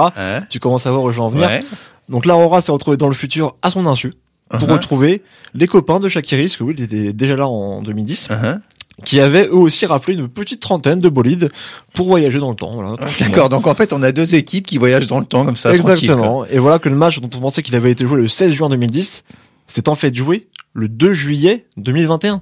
Tu 0.49 0.61
commences 0.61 0.87
à 0.87 0.93
voir 0.93 1.03
où 1.03 1.11
je 1.11 1.17
vais 1.17 1.23
en 1.23 1.29
venir. 1.29 1.49
Ouais. 1.49 1.65
Donc 2.09 2.25
l'Aurora 2.25 2.61
s'est 2.61 2.71
retrouvé 2.73 2.97
dans 2.97 3.09
le 3.09 3.15
futur 3.15 3.57
à 3.63 3.71
son 3.73 3.85
insu 3.87 4.13
pour 4.51 4.69
Uh-huh. 4.69 4.73
retrouver 4.73 5.23
les 5.55 5.67
copains 5.67 6.01
de 6.01 6.09
Shakiri, 6.09 6.45
parce 6.45 6.57
que 6.57 6.65
oui, 6.65 6.75
il 6.79 6.85
était 6.85 7.13
déjà 7.13 7.37
là 7.37 7.49
en 7.49 7.83
2010, 7.83 8.29
Uh-huh. 8.31 8.61
qui 9.05 9.21
avaient 9.21 9.47
eux 9.47 9.55
aussi 9.57 9.87
raflé 9.87 10.15
une 10.15 10.29
petite 10.29 10.61
trentaine 10.61 11.01
de 11.01 11.09
bolides 11.09 11.51
pour 11.95 12.07
voyager 12.07 12.39
dans 12.39 12.51
le 12.51 12.57
temps. 12.57 12.75
Voilà. 12.75 12.97
D'accord, 13.21 13.49
donc 13.49 13.67
en 13.67 13.75
fait, 13.75 13.93
on 13.93 14.03
a 14.03 14.13
deux 14.13 14.35
équipes 14.35 14.67
qui 14.67 14.79
voyagent 14.79 15.07
dans 15.07 15.21
le 15.21 15.27
temps 15.27 15.45
comme 15.45 15.57
ça. 15.57 15.75
Exactement. 15.75 16.45
Et 16.47 16.59
voilà 16.59 16.79
que 16.79 16.89
le 16.89 16.97
match 16.97 17.19
dont 17.21 17.31
on 17.37 17.41
pensait 17.41 17.63
qu'il 17.63 17.75
avait 17.75 17.91
été 17.91 18.07
joué 18.07 18.17
le 18.21 18.29
16 18.29 18.53
juin 18.53 18.69
2010 18.71 19.25
s'est 19.67 19.89
en 19.89 19.95
fait 19.95 20.15
joué 20.15 20.47
le 20.75 20.89
2 20.89 21.13
juillet 21.13 21.67
2021. 21.77 22.41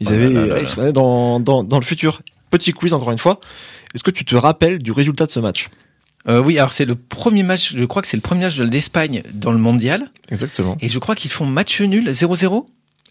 Ils 0.00 0.08
Oh 0.08 0.12
avaient 0.12 0.28
là 0.30 0.40
là 0.40 0.46
là. 0.54 0.60
ils 0.60 0.68
se 0.68 0.74
prenaient 0.74 0.92
dans, 0.92 1.40
dans, 1.40 1.62
dans 1.64 1.78
le 1.78 1.84
futur. 1.84 2.20
Petit 2.50 2.72
quiz 2.72 2.92
encore 2.94 3.10
une 3.12 3.18
fois. 3.18 3.40
Est-ce 3.94 4.02
que 4.02 4.10
tu 4.10 4.24
te 4.24 4.36
rappelles 4.36 4.78
du 4.78 4.92
résultat 4.92 5.26
de 5.26 5.30
ce 5.30 5.40
match? 5.40 5.68
Euh, 6.28 6.40
oui, 6.40 6.58
alors 6.58 6.72
c'est 6.72 6.84
le 6.84 6.94
premier 6.96 7.42
match, 7.42 7.74
je 7.76 7.84
crois 7.84 8.02
que 8.02 8.08
c'est 8.08 8.16
le 8.16 8.20
premier 8.22 8.42
match 8.44 8.56
de 8.56 8.64
l'Espagne 8.64 9.22
dans 9.32 9.52
le 9.52 9.58
mondial. 9.58 10.10
Exactement. 10.30 10.76
Et 10.80 10.88
je 10.88 10.98
crois 10.98 11.14
qu'ils 11.14 11.30
font 11.30 11.46
match 11.46 11.80
nul, 11.80 12.08
0-0 12.10 12.66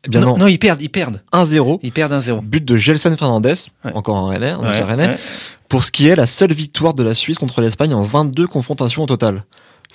Eh 0.05 0.09
bien 0.09 0.19
non, 0.19 0.37
non, 0.37 0.47
ils 0.47 0.59
perdent, 0.59 0.81
ils 0.81 0.89
perdent. 0.89 1.21
1-0. 1.31 1.79
Ils 1.81 1.91
perdent 1.93 2.11
1-0. 2.13 2.41
But 2.41 2.65
de 2.65 2.75
Gelson 2.75 3.15
Fernandez, 3.17 3.53
Ouais. 3.85 3.93
encore 3.93 4.17
un 4.17 4.29
Rennais, 4.29 4.49
un 4.51 4.59
Ouais, 4.59 4.81
Rennais, 4.81 5.07
ouais. 5.07 5.17
pour 5.69 5.83
ce 5.85 5.91
qui 5.91 6.07
est 6.07 6.15
la 6.15 6.25
seule 6.27 6.51
victoire 6.53 6.93
de 6.93 7.03
la 7.03 7.13
Suisse 7.13 7.37
contre 7.37 7.61
l'Espagne 7.61 7.93
en 7.93 8.01
22 8.03 8.47
confrontations 8.47 9.03
au 9.03 9.07
total. 9.07 9.45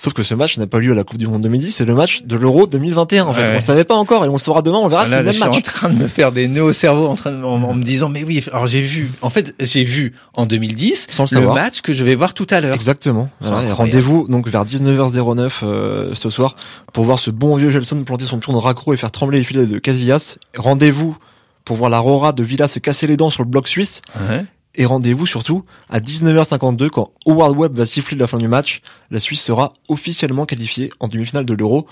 Sauf 0.03 0.13
que 0.13 0.23
ce 0.23 0.33
match 0.33 0.57
n'a 0.57 0.65
pas 0.65 0.79
lieu 0.79 0.93
à 0.93 0.95
la 0.95 1.03
Coupe 1.03 1.19
du 1.19 1.27
Monde 1.27 1.43
2010, 1.43 1.71
c'est 1.75 1.85
le 1.85 1.93
match 1.93 2.23
de 2.23 2.35
l'Euro 2.35 2.65
2021 2.65 3.25
en 3.25 3.33
fait. 3.33 3.41
Ouais. 3.41 3.49
On 3.51 3.55
ne 3.57 3.59
savait 3.59 3.83
pas 3.83 3.93
encore 3.93 4.25
et 4.25 4.29
on 4.29 4.31
le 4.31 4.37
saura 4.39 4.63
demain, 4.63 4.79
on 4.79 4.87
verra 4.87 5.05
si 5.05 5.11
Là, 5.11 5.17
c'est 5.17 5.21
le 5.21 5.25
même 5.25 5.33
je 5.33 5.39
suis 5.39 5.47
en 5.47 5.51
match. 5.53 5.63
train 5.63 5.89
de 5.89 5.95
me 5.95 6.07
faire 6.07 6.31
des 6.31 6.47
nœuds 6.47 6.63
au 6.63 6.73
cerveau 6.73 7.05
en 7.05 7.13
train 7.13 7.31
de, 7.31 7.43
en, 7.43 7.61
en 7.61 7.73
me 7.75 7.83
disant 7.83 8.09
mais 8.09 8.23
oui 8.23 8.43
alors 8.51 8.65
j'ai 8.65 8.81
vu 8.81 9.11
en 9.21 9.29
fait 9.29 9.53
j'ai 9.59 9.83
vu 9.83 10.15
en 10.33 10.47
2010 10.47 11.05
Sans 11.11 11.23
le 11.23 11.27
savoir. 11.27 11.53
match 11.53 11.81
que 11.81 11.93
je 11.93 12.03
vais 12.03 12.15
voir 12.15 12.33
tout 12.33 12.47
à 12.49 12.61
l'heure 12.61 12.73
Exactement. 12.73 13.29
Voilà, 13.41 13.71
rendez-vous 13.75 14.25
donc 14.27 14.47
vers 14.47 14.65
19h09 14.65 15.51
euh, 15.61 16.15
ce 16.15 16.31
soir 16.31 16.55
pour 16.93 17.03
voir 17.03 17.19
ce 17.19 17.29
bon 17.29 17.55
vieux 17.55 17.69
Gelson 17.69 18.03
planter 18.03 18.25
son 18.25 18.39
pion 18.39 18.53
de 18.53 18.57
raccro 18.57 18.93
et 18.93 18.97
faire 18.97 19.11
trembler 19.11 19.37
les 19.37 19.43
filets 19.43 19.67
de 19.67 19.77
Casillas. 19.77 20.37
Rendez-vous 20.57 21.15
pour 21.63 21.75
voir 21.75 21.91
la 21.91 21.99
Rora 21.99 22.33
de 22.33 22.41
Villa 22.41 22.67
se 22.67 22.79
casser 22.79 23.05
les 23.05 23.17
dents 23.17 23.29
sur 23.29 23.43
le 23.43 23.49
bloc 23.49 23.67
suisse. 23.67 24.01
Ouais. 24.29 24.43
Et 24.75 24.85
rendez-vous 24.85 25.25
surtout 25.25 25.65
à 25.89 25.99
19h52 25.99 26.89
quand 26.89 27.11
Howard 27.25 27.57
Webb 27.57 27.77
va 27.77 27.85
siffler 27.85 28.17
la 28.17 28.27
fin 28.27 28.37
du 28.37 28.47
match. 28.47 28.81
La 29.09 29.19
Suisse 29.19 29.41
sera 29.41 29.73
officiellement 29.89 30.45
qualifiée 30.45 30.91
en 30.99 31.07
demi-finale 31.07 31.45
de 31.45 31.53
l'Euro. 31.53 31.87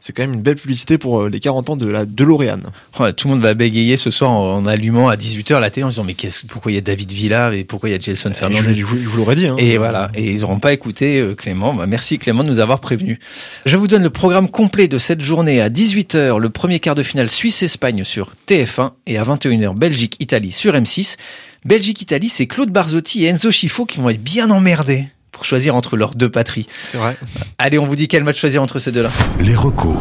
C'est 0.00 0.12
quand 0.12 0.22
même 0.22 0.34
une 0.34 0.42
belle 0.42 0.56
publicité 0.56 0.96
pour 0.96 1.22
euh, 1.22 1.28
les 1.28 1.40
40 1.40 1.70
ans 1.70 1.76
de 1.76 1.86
la 1.86 2.06
DeLorean. 2.06 2.60
Oh, 3.00 3.10
tout 3.10 3.26
le 3.26 3.34
monde 3.34 3.42
va 3.42 3.54
bégayer 3.54 3.96
ce 3.96 4.12
soir 4.12 4.30
en, 4.30 4.58
en 4.58 4.66
allumant 4.66 5.08
à 5.08 5.16
18h 5.16 5.58
la 5.58 5.70
télé 5.70 5.84
en 5.84 5.88
disant 5.88 6.04
mais 6.04 6.14
qu'est-ce 6.14 6.46
pourquoi 6.46 6.70
il 6.70 6.76
y 6.76 6.78
a 6.78 6.82
David 6.82 7.10
Villa 7.10 7.52
et 7.52 7.64
pourquoi 7.64 7.88
il 7.88 7.92
y 7.92 7.94
a 7.96 7.98
Je, 8.00 8.14
Fernandez 8.14 8.74
je 8.76 8.84
vous 8.84 8.96
je 8.96 9.08
vous 9.08 9.16
l'aurais 9.16 9.34
dit. 9.34 9.48
Hein. 9.48 9.56
Et 9.58 9.76
voilà, 9.76 10.10
et 10.14 10.32
ils 10.32 10.42
n'auront 10.42 10.60
pas 10.60 10.72
écouté 10.72 11.18
euh, 11.18 11.34
Clément. 11.34 11.74
Bah, 11.74 11.86
merci 11.88 12.18
Clément 12.18 12.44
de 12.44 12.48
nous 12.48 12.60
avoir 12.60 12.78
prévenus. 12.78 13.18
Je 13.66 13.76
vous 13.76 13.88
donne 13.88 14.04
le 14.04 14.10
programme 14.10 14.48
complet 14.48 14.86
de 14.86 14.98
cette 14.98 15.20
journée 15.20 15.60
à 15.60 15.68
18h, 15.68 16.38
le 16.38 16.50
premier 16.50 16.78
quart 16.78 16.94
de 16.94 17.02
finale 17.02 17.28
Suisse-Espagne 17.28 18.04
sur 18.04 18.30
TF1 18.46 18.92
et 19.08 19.18
à 19.18 19.24
21h 19.24 19.74
Belgique-Italie 19.76 20.52
sur 20.52 20.74
M6. 20.74 21.16
Belgique-Italie, 21.64 22.28
c'est 22.28 22.46
Claude 22.46 22.70
Barzotti 22.70 23.24
et 23.24 23.28
Enzo 23.28 23.50
Schifo 23.50 23.84
qui 23.84 23.98
vont 24.00 24.10
être 24.10 24.22
bien 24.22 24.50
emmerdés 24.50 25.08
pour 25.32 25.44
choisir 25.44 25.74
entre 25.74 25.96
leurs 25.96 26.14
deux 26.14 26.30
patries. 26.30 26.66
C'est 26.90 26.98
vrai. 26.98 27.16
Allez, 27.58 27.78
on 27.78 27.86
vous 27.86 27.96
dit 27.96 28.08
quel 28.08 28.24
match 28.24 28.38
choisir 28.38 28.62
entre 28.62 28.78
ces 28.78 28.92
deux-là. 28.92 29.10
Les 29.40 29.54
recos. 29.54 29.96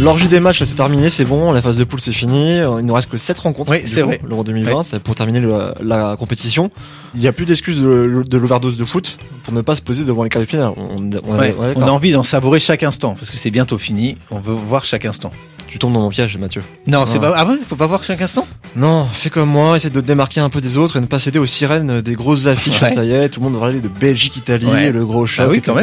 L'orgie 0.00 0.26
des 0.26 0.40
matchs, 0.40 0.64
c'est 0.64 0.74
terminé, 0.74 1.08
c'est 1.08 1.24
bon, 1.24 1.52
la 1.52 1.62
phase 1.62 1.78
de 1.78 1.84
poule, 1.84 2.00
c'est 2.00 2.12
fini. 2.12 2.58
Euh, 2.58 2.80
Il 2.80 2.84
nous 2.86 2.94
reste 2.94 3.08
que 3.08 3.16
7 3.16 3.38
rencontres. 3.38 3.70
Oui, 3.70 3.82
c'est 3.84 4.02
vrai. 4.02 4.20
L'Euro 4.28 4.42
2020, 4.42 4.82
c'est 4.82 4.98
pour 4.98 5.14
terminer 5.14 5.38
le- 5.38 5.72
la 5.80 6.16
compétition. 6.18 6.72
Il 7.14 7.20
n'y 7.20 7.28
a 7.28 7.32
plus 7.32 7.46
d'excuses 7.46 7.78
de, 7.80 8.24
de 8.28 8.38
l'overdose 8.38 8.76
de 8.76 8.82
foot 8.84 9.18
pour 9.44 9.54
ne 9.54 9.60
pas 9.60 9.76
se 9.76 9.82
poser 9.82 10.04
devant 10.04 10.24
les 10.24 10.30
quarts 10.30 10.42
de 10.42 10.46
finale. 10.48 10.72
On, 10.76 10.96
on- 10.96 11.38
Ouais, 11.38 11.54
ouais, 11.56 11.74
on 11.76 11.82
a 11.82 11.90
envie 11.92 12.10
d'en 12.10 12.24
savourer 12.24 12.58
chaque 12.58 12.82
instant 12.82 13.14
parce 13.14 13.30
que 13.30 13.36
c'est 13.36 13.52
bientôt 13.52 13.78
fini. 13.78 14.16
On 14.32 14.40
veut 14.40 14.52
voir 14.52 14.84
chaque 14.84 15.04
instant. 15.04 15.30
Tu 15.68 15.78
tombes 15.78 15.92
dans 15.94 16.00
mon 16.02 16.08
piège, 16.10 16.36
Mathieu. 16.38 16.62
Non, 16.88 17.06
c'est 17.06 17.14
Non. 17.20 17.30
pas. 17.30 17.34
Ah 17.36 17.46
ouais, 17.46 17.54
faut 17.68 17.76
pas 17.76 17.86
voir 17.86 18.02
chaque 18.02 18.20
instant? 18.20 18.48
Non, 18.76 19.04
fais 19.04 19.30
comme 19.30 19.48
moi, 19.50 19.76
essaie 19.76 19.90
de 19.90 20.00
te 20.00 20.06
démarquer 20.06 20.40
un 20.40 20.48
peu 20.50 20.60
des 20.60 20.76
autres 20.76 20.96
et 20.96 21.00
ne 21.00 21.06
pas 21.06 21.20
céder 21.20 21.38
aux 21.38 21.46
sirènes 21.46 22.00
des 22.00 22.14
grosses 22.14 22.46
affiches. 22.46 22.80
Ouais. 22.82 22.90
Ça 22.90 23.04
y 23.04 23.12
est, 23.12 23.28
tout 23.28 23.40
le 23.40 23.44
monde 23.44 23.54
va 23.54 23.60
parler 23.60 23.80
de 23.80 23.88
Belgique, 23.88 24.36
Italie, 24.36 24.66
Ouais. 24.66 24.90
le 24.90 25.06
gros 25.06 25.26
choc, 25.26 25.46
Ah 25.46 25.50
oui, 25.50 25.58
etc. 25.58 25.74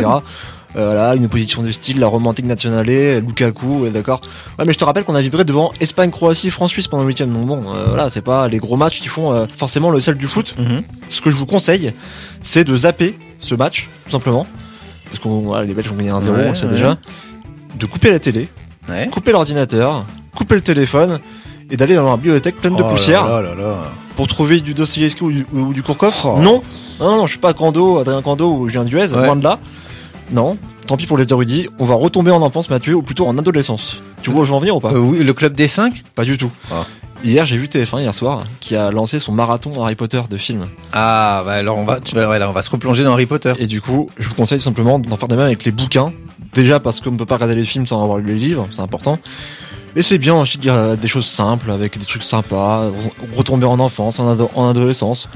Euh, 0.77 0.86
voilà, 0.93 1.15
une 1.15 1.25
opposition 1.25 1.63
de 1.63 1.71
style, 1.71 2.00
la 2.00 2.07
romantique 2.07 2.45
nationale, 2.45 2.86
Lukaku, 2.86 3.79
ouais, 3.83 3.89
d'accord. 3.89 4.21
Ouais, 4.57 4.63
mais 4.65 4.71
je 4.74 4.77
te 4.77 4.83
rappelle 4.86 5.03
qu'on 5.03 5.15
a 5.15 5.21
vibré 5.21 5.43
devant 5.45 5.71
Espagne, 5.81 6.12
Croatie, 6.12 6.50
France, 6.50 6.71
Suisse 6.71 6.88
pendant 6.88 7.03
le 7.03 7.07
week-end. 7.07 7.27
Donc 7.27 7.45
bon, 7.45 7.62
euh, 7.74 7.86
voilà, 7.88 8.10
c'est 8.10 8.21
pas 8.21 8.48
les 8.48 8.57
gros 8.57 8.77
matchs 8.77 9.00
qui 9.01 9.07
font 9.10 9.33
euh, 9.33 9.45
forcément 9.53 9.89
le 9.89 10.00
sel 10.00 10.15
du 10.15 10.27
foot. 10.27 10.55
Mhm. 10.57 10.83
Ce 11.10 11.21
que 11.21 11.29
je 11.29 11.36
vous 11.36 11.45
conseille, 11.45 11.93
c'est 12.41 12.63
de 12.63 12.75
zapper 12.77 13.17
ce 13.39 13.53
match, 13.55 13.89
tout 14.05 14.12
simplement. 14.12 14.48
Parce 15.05 15.19
que 15.19 15.27
voilà, 15.27 15.65
les 15.65 15.74
Belges 15.74 15.89
vont 15.89 15.95
gagner 15.95 16.12
1-0, 16.12 16.31
Ouais, 16.31 16.43
on 16.45 16.50
le 16.51 16.55
sait 16.55 16.67
déjà. 16.69 16.98
De 17.77 17.86
couper 17.86 18.12
la 18.12 18.19
télé, 18.19 18.48
Ouais. 18.89 19.07
couper 19.12 19.33
l'ordinateur, 19.33 20.05
couper 20.36 20.55
le 20.55 20.62
téléphone 20.62 21.19
et 21.71 21.77
d'aller 21.77 21.95
dans 21.95 22.09
la 22.09 22.17
bibliothèque 22.17 22.57
pleine 22.57 22.75
de 22.75 22.83
Oh 22.83 22.87
poussière 22.87 23.25
là 23.25 23.41
là 23.41 23.55
là. 23.55 23.75
pour 24.15 24.27
trouver 24.27 24.59
du 24.59 24.73
Dostoevsky 24.73 25.23
ou 25.23 25.31
du, 25.31 25.45
ou 25.53 25.73
du 25.73 25.81
Kourkov 25.83 26.13
Oh. 26.25 26.37
Non, 26.39 26.61
non, 26.99 27.17
non, 27.17 27.25
je 27.25 27.31
suis 27.31 27.39
pas 27.39 27.53
Cando, 27.53 27.99
Adrien 27.99 28.21
Cando 28.21 28.51
ou 28.51 28.69
Julien 28.69 28.83
Duez, 28.85 29.13
Ouais. 29.13 29.25
loin 29.25 29.35
de 29.35 29.43
là. 29.43 29.57
Non, 30.31 30.57
tant 30.87 30.97
pis 30.97 31.05
pour 31.07 31.17
les 31.17 31.29
érudits, 31.31 31.67
on 31.79 31.85
va 31.85 31.95
retomber 31.95 32.31
en 32.31 32.41
enfance 32.41 32.69
Mathieu, 32.69 32.95
ou 32.95 33.01
plutôt 33.01 33.25
en 33.27 33.37
adolescence. 33.37 33.97
Tu 34.21 34.29
vois 34.29 34.41
où 34.41 34.45
je 34.45 34.51
veux 34.51 34.55
en 34.55 34.59
venir 34.59 34.75
ou 34.75 34.79
pas 34.79 34.91
Euh, 34.93 34.99
oui, 34.99 35.23
le 35.23 35.33
club 35.33 35.53
des 35.55 35.67
5 35.67 36.03
Pas 36.15 36.23
du 36.23 36.37
tout. 36.37 36.51
Ah. 36.71 36.85
Hier, 37.23 37.45
j'ai 37.45 37.55
vu 37.57 37.67
TF1 37.67 38.01
hier 38.01 38.15
soir, 38.15 38.43
qui 38.59 38.75
a 38.75 38.89
lancé 38.89 39.19
son 39.19 39.31
marathon 39.31 39.83
Harry 39.83 39.93
Potter 39.95 40.21
de 40.29 40.37
films. 40.37 40.65
Ah, 40.91 41.43
bah 41.45 41.51
alors 41.53 41.77
on 41.77 41.85
va, 41.85 41.99
tu 41.99 42.15
ouais, 42.15 42.39
là, 42.39 42.49
on 42.49 42.51
va 42.51 42.61
se 42.63 42.71
replonger 42.71 43.03
dans 43.03 43.11
Harry 43.13 43.27
Potter. 43.27 43.53
Et 43.59 43.67
du 43.67 43.79
coup, 43.79 44.09
je 44.17 44.27
vous 44.27 44.33
conseille 44.35 44.59
simplement 44.59 44.97
d'en 44.97 45.17
faire 45.17 45.27
de 45.27 45.35
même 45.35 45.45
avec 45.45 45.63
les 45.63 45.71
bouquins. 45.71 46.13
Déjà 46.53 46.79
parce 46.79 46.99
qu'on 46.99 47.11
ne 47.11 47.17
peut 47.17 47.25
pas 47.27 47.35
regarder 47.35 47.55
les 47.55 47.63
films 47.65 47.85
sans 47.85 48.01
avoir 48.01 48.17
lu 48.17 48.25
les 48.33 48.39
livres, 48.39 48.67
c'est 48.71 48.81
important. 48.81 49.19
Mais 49.95 50.01
c'est 50.01 50.17
bien 50.17 50.36
aussi 50.36 50.57
de 50.57 50.63
lire 50.63 50.74
euh, 50.74 50.95
des 50.95 51.07
choses 51.07 51.27
simples, 51.27 51.69
avec 51.71 51.98
des 51.98 52.05
trucs 52.05 52.24
sympas, 52.24 52.89
re- 52.89 53.36
retomber 53.38 53.65
en 53.65 53.79
enfance, 53.79 54.19
en, 54.19 54.29
ado- 54.31 54.50
en 54.55 54.69
adolescence. 54.69 55.27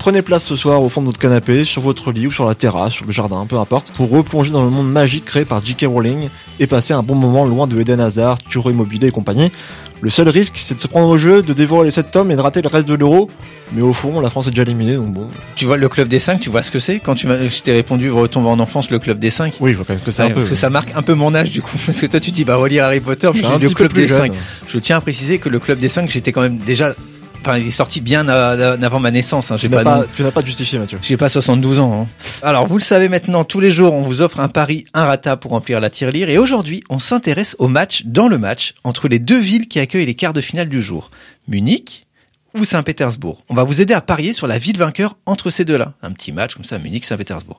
Prenez 0.00 0.22
place 0.22 0.44
ce 0.44 0.56
soir 0.56 0.82
au 0.82 0.88
fond 0.88 1.02
de 1.02 1.06
votre 1.06 1.18
canapé, 1.18 1.66
sur 1.66 1.82
votre 1.82 2.10
lit 2.10 2.26
ou 2.26 2.32
sur 2.32 2.46
la 2.48 2.54
terrasse, 2.54 2.94
sur 2.94 3.04
le 3.04 3.12
jardin, 3.12 3.44
peu 3.44 3.58
importe, 3.58 3.90
pour 3.92 4.08
replonger 4.08 4.50
dans 4.50 4.64
le 4.64 4.70
monde 4.70 4.90
magique 4.90 5.26
créé 5.26 5.44
par 5.44 5.62
J.K. 5.62 5.84
Rowling 5.84 6.30
et 6.58 6.66
passer 6.66 6.94
un 6.94 7.02
bon 7.02 7.14
moment 7.14 7.44
loin 7.44 7.66
de 7.66 7.78
Eden 7.78 8.00
Hazard, 8.00 8.38
Turo 8.38 8.70
Immobilier 8.70 9.08
et 9.08 9.10
compagnie. 9.10 9.52
Le 10.00 10.08
seul 10.08 10.30
risque, 10.30 10.54
c'est 10.56 10.74
de 10.74 10.80
se 10.80 10.86
prendre 10.86 11.06
au 11.06 11.18
jeu, 11.18 11.42
de 11.42 11.52
dévorer 11.52 11.84
les 11.84 11.90
7 11.90 12.10
tomes 12.10 12.30
et 12.30 12.36
de 12.36 12.40
rater 12.40 12.62
le 12.62 12.68
reste 12.68 12.88
de 12.88 12.94
l'euro. 12.94 13.28
Mais 13.72 13.82
au 13.82 13.92
fond, 13.92 14.22
la 14.22 14.30
France 14.30 14.46
est 14.46 14.50
déjà 14.52 14.62
éliminée, 14.62 14.94
donc 14.94 15.12
bon. 15.12 15.28
Tu 15.54 15.66
vois 15.66 15.76
le 15.76 15.90
club 15.90 16.08
des 16.08 16.18
5, 16.18 16.40
tu 16.40 16.48
vois 16.48 16.62
ce 16.62 16.70
que 16.70 16.78
c'est 16.78 16.98
Quand 16.98 17.14
tu 17.14 17.26
m'as, 17.26 17.36
je 17.46 17.60
t'ai 17.60 17.74
répondu 17.74 18.10
retomber 18.10 18.48
en 18.48 18.58
enfance, 18.58 18.90
le 18.90 19.00
club 19.00 19.18
des 19.18 19.28
5 19.28 19.56
Oui, 19.60 19.72
je 19.72 19.76
vois 19.76 19.84
quand 19.84 19.92
même 19.92 20.02
que 20.02 20.10
c'est 20.10 20.22
un 20.22 20.28
peu. 20.28 20.36
parce 20.36 20.48
que 20.48 20.54
ça 20.54 20.70
marque 20.70 20.92
un 20.96 21.02
peu 21.02 21.12
mon 21.12 21.34
âge 21.34 21.50
du 21.50 21.60
coup. 21.60 21.76
Parce 21.84 22.00
que 22.00 22.06
toi 22.06 22.20
tu 22.20 22.30
dis 22.30 22.46
bah 22.46 22.56
relire 22.56 22.84
Harry 22.84 23.00
Potter, 23.00 23.30
lu 23.34 23.42
le 23.42 23.68
club 23.68 23.92
des 23.92 24.08
jeune. 24.08 24.18
5. 24.18 24.32
Je 24.66 24.78
tiens 24.78 24.96
à 24.96 25.00
préciser 25.02 25.38
que 25.38 25.50
le 25.50 25.58
club 25.58 25.78
des 25.78 25.90
5, 25.90 26.08
j'étais 26.08 26.32
quand 26.32 26.40
même 26.40 26.56
déjà 26.56 26.94
Enfin, 27.42 27.56
il 27.58 27.66
est 27.66 27.70
sorti 27.70 28.00
bien 28.00 28.28
avant 28.28 29.00
ma 29.00 29.10
naissance. 29.10 29.50
Hein. 29.50 29.56
J'ai 29.56 29.68
Tu 29.68 29.74
n'as 29.74 29.82
pas, 29.82 30.00
pas, 30.00 30.06
tu 30.14 30.22
n'as 30.22 30.30
pas 30.30 30.44
justifié, 30.44 30.78
Mathieu. 30.78 30.98
j'ai 31.00 31.16
pas 31.16 31.28
72 31.28 31.78
ans. 31.80 32.02
hein. 32.02 32.06
Alors, 32.42 32.66
vous 32.66 32.76
le 32.76 32.82
savez 32.82 33.08
maintenant, 33.08 33.44
tous 33.44 33.60
les 33.60 33.70
jours, 33.72 33.92
on 33.94 34.02
vous 34.02 34.20
offre 34.20 34.40
un 34.40 34.48
pari 34.48 34.84
inratable 34.94 35.40
pour 35.40 35.52
remplir 35.52 35.80
la 35.80 35.88
tirelire. 35.90 36.28
Et 36.28 36.38
aujourd'hui, 36.38 36.82
on 36.90 36.98
s'intéresse 36.98 37.56
au 37.58 37.68
match 37.68 38.02
dans 38.04 38.28
le 38.28 38.36
match 38.38 38.74
entre 38.84 39.08
les 39.08 39.18
deux 39.18 39.38
villes 39.40 39.68
qui 39.68 39.80
accueillent 39.80 40.06
les 40.06 40.14
quarts 40.14 40.32
de 40.34 40.40
finale 40.40 40.68
du 40.68 40.82
jour. 40.82 41.10
Munich 41.48 42.06
ou 42.54 42.64
Saint-Pétersbourg. 42.64 43.44
On 43.48 43.54
va 43.54 43.62
vous 43.64 43.80
aider 43.80 43.94
à 43.94 44.00
parier 44.00 44.32
sur 44.34 44.46
la 44.46 44.58
ville 44.58 44.76
vainqueur 44.76 45.16
entre 45.24 45.50
ces 45.50 45.64
deux-là. 45.64 45.94
Un 46.02 46.12
petit 46.12 46.32
match 46.32 46.54
comme 46.56 46.64
ça, 46.64 46.78
Munich-Saint-Pétersbourg. 46.78 47.58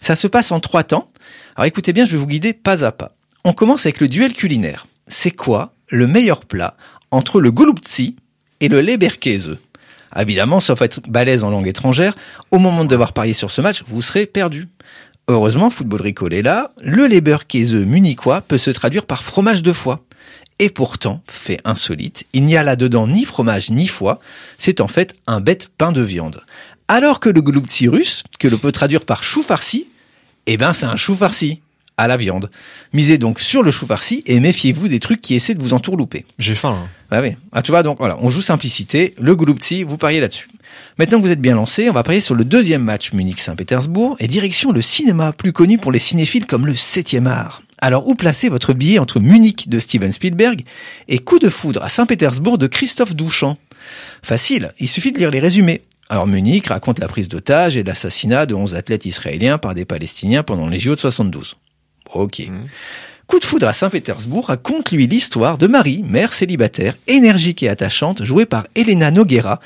Ça 0.00 0.16
se 0.16 0.26
passe 0.26 0.50
en 0.50 0.60
trois 0.60 0.82
temps. 0.82 1.10
Alors 1.56 1.66
écoutez 1.66 1.92
bien, 1.92 2.06
je 2.06 2.12
vais 2.12 2.16
vous 2.18 2.26
guider 2.26 2.52
pas 2.54 2.82
à 2.84 2.90
pas. 2.90 3.14
On 3.44 3.52
commence 3.52 3.84
avec 3.86 4.00
le 4.00 4.08
duel 4.08 4.32
culinaire. 4.32 4.86
C'est 5.06 5.30
quoi 5.30 5.74
le 5.88 6.06
meilleur 6.06 6.46
plat 6.46 6.74
entre 7.10 7.40
le 7.40 7.50
Golubtsi 7.50 8.16
et 8.60 8.68
le 8.68 8.80
Leberkäse 8.80 9.58
Évidemment, 10.16 10.60
sauf 10.60 10.82
être 10.82 11.00
balèze 11.08 11.44
en 11.44 11.50
langue 11.50 11.68
étrangère, 11.68 12.16
au 12.50 12.58
moment 12.58 12.84
de 12.84 12.88
devoir 12.88 13.12
parier 13.12 13.32
sur 13.32 13.50
ce 13.50 13.60
match, 13.60 13.84
vous 13.86 14.02
serez 14.02 14.26
perdu. 14.26 14.68
Heureusement, 15.28 15.70
Football 15.70 16.02
Recall 16.02 16.34
est 16.34 16.42
là. 16.42 16.72
Le 16.82 17.06
Leberkäse 17.06 17.74
munichois 17.74 18.40
peut 18.40 18.58
se 18.58 18.70
traduire 18.70 19.06
par 19.06 19.22
fromage 19.22 19.62
de 19.62 19.72
foie. 19.72 20.04
Et 20.58 20.68
pourtant, 20.68 21.22
fait 21.26 21.60
insolite, 21.64 22.26
il 22.34 22.44
n'y 22.44 22.56
a 22.56 22.62
là-dedans 22.62 23.06
ni 23.06 23.24
fromage 23.24 23.70
ni 23.70 23.86
foie, 23.86 24.20
c'est 24.58 24.82
en 24.82 24.88
fait 24.88 25.14
un 25.26 25.40
bête 25.40 25.70
pain 25.78 25.90
de 25.90 26.02
viande. 26.02 26.42
Alors 26.86 27.18
que 27.18 27.30
le 27.30 27.40
russe, 27.88 28.24
que 28.38 28.46
l'on 28.46 28.58
peut 28.58 28.72
traduire 28.72 29.06
par 29.06 29.22
chou 29.22 29.42
farci, 29.42 29.88
eh 30.46 30.58
ben 30.58 30.74
c'est 30.74 30.84
un 30.84 30.96
chou 30.96 31.14
farci 31.14 31.62
à 32.00 32.08
la 32.08 32.16
viande. 32.16 32.50
Misez 32.92 33.18
donc 33.18 33.40
sur 33.40 33.62
le 33.62 33.70
chou 33.70 33.86
farci 33.86 34.22
et 34.26 34.40
méfiez-vous 34.40 34.88
des 34.88 35.00
trucs 35.00 35.20
qui 35.20 35.34
essaient 35.34 35.54
de 35.54 35.62
vous 35.62 35.72
entourlouper. 35.74 36.24
J'ai 36.38 36.54
faim. 36.54 36.78
hein. 36.84 36.88
Ah 37.10 37.20
oui. 37.20 37.36
Ah, 37.52 37.62
tu 37.62 37.72
vois, 37.72 37.82
donc 37.82 37.98
voilà, 37.98 38.16
on 38.20 38.30
joue 38.30 38.42
simplicité, 38.42 39.14
le 39.20 39.34
Golubtsi, 39.34 39.82
vous 39.82 39.98
pariez 39.98 40.20
là-dessus. 40.20 40.48
Maintenant 40.98 41.18
que 41.18 41.24
vous 41.26 41.32
êtes 41.32 41.40
bien 41.40 41.54
lancé, 41.54 41.90
on 41.90 41.92
va 41.92 42.02
parier 42.02 42.20
sur 42.20 42.34
le 42.34 42.44
deuxième 42.44 42.82
match 42.82 43.12
Munich-Saint-Pétersbourg 43.12 44.16
et 44.20 44.28
direction 44.28 44.70
le 44.72 44.80
cinéma, 44.80 45.32
plus 45.32 45.52
connu 45.52 45.78
pour 45.78 45.92
les 45.92 45.98
cinéphiles 45.98 46.46
comme 46.46 46.66
le 46.66 46.74
7e 46.74 47.26
art. 47.26 47.62
Alors, 47.82 48.06
où 48.06 48.14
placez 48.14 48.48
votre 48.48 48.74
billet 48.74 48.98
entre 48.98 49.20
Munich 49.20 49.68
de 49.68 49.78
Steven 49.78 50.12
Spielberg 50.12 50.64
et 51.08 51.18
Coup 51.18 51.38
de 51.38 51.48
foudre 51.48 51.82
à 51.82 51.88
Saint-Pétersbourg 51.88 52.58
de 52.58 52.66
Christophe 52.66 53.14
Douchamp 53.16 53.56
Facile, 54.22 54.72
il 54.78 54.88
suffit 54.88 55.12
de 55.12 55.18
lire 55.18 55.30
les 55.30 55.40
résumés. 55.40 55.82
Alors 56.10 56.26
Munich 56.26 56.66
raconte 56.66 56.98
la 56.98 57.08
prise 57.08 57.28
d'otage 57.28 57.76
et 57.76 57.82
l'assassinat 57.82 58.44
de 58.44 58.54
11 58.54 58.74
athlètes 58.74 59.06
israéliens 59.06 59.58
par 59.58 59.74
des 59.74 59.84
Palestiniens 59.84 60.42
pendant 60.42 60.68
les 60.68 60.78
JO 60.80 60.94
de 60.96 61.00
72. 61.00 61.56
Ok. 62.14 62.42
Coup 63.26 63.38
de 63.38 63.44
foudre 63.44 63.68
à 63.68 63.72
Saint-Pétersbourg 63.72 64.46
raconte 64.48 64.90
lui 64.90 65.06
l'histoire 65.06 65.56
de 65.56 65.68
Marie, 65.68 66.02
mère 66.02 66.32
célibataire, 66.32 66.96
énergique 67.06 67.62
et 67.62 67.68
attachante, 67.68 68.24
jouée 68.24 68.44
par 68.44 68.66
Elena 68.74 69.12
Noguera, 69.12 69.60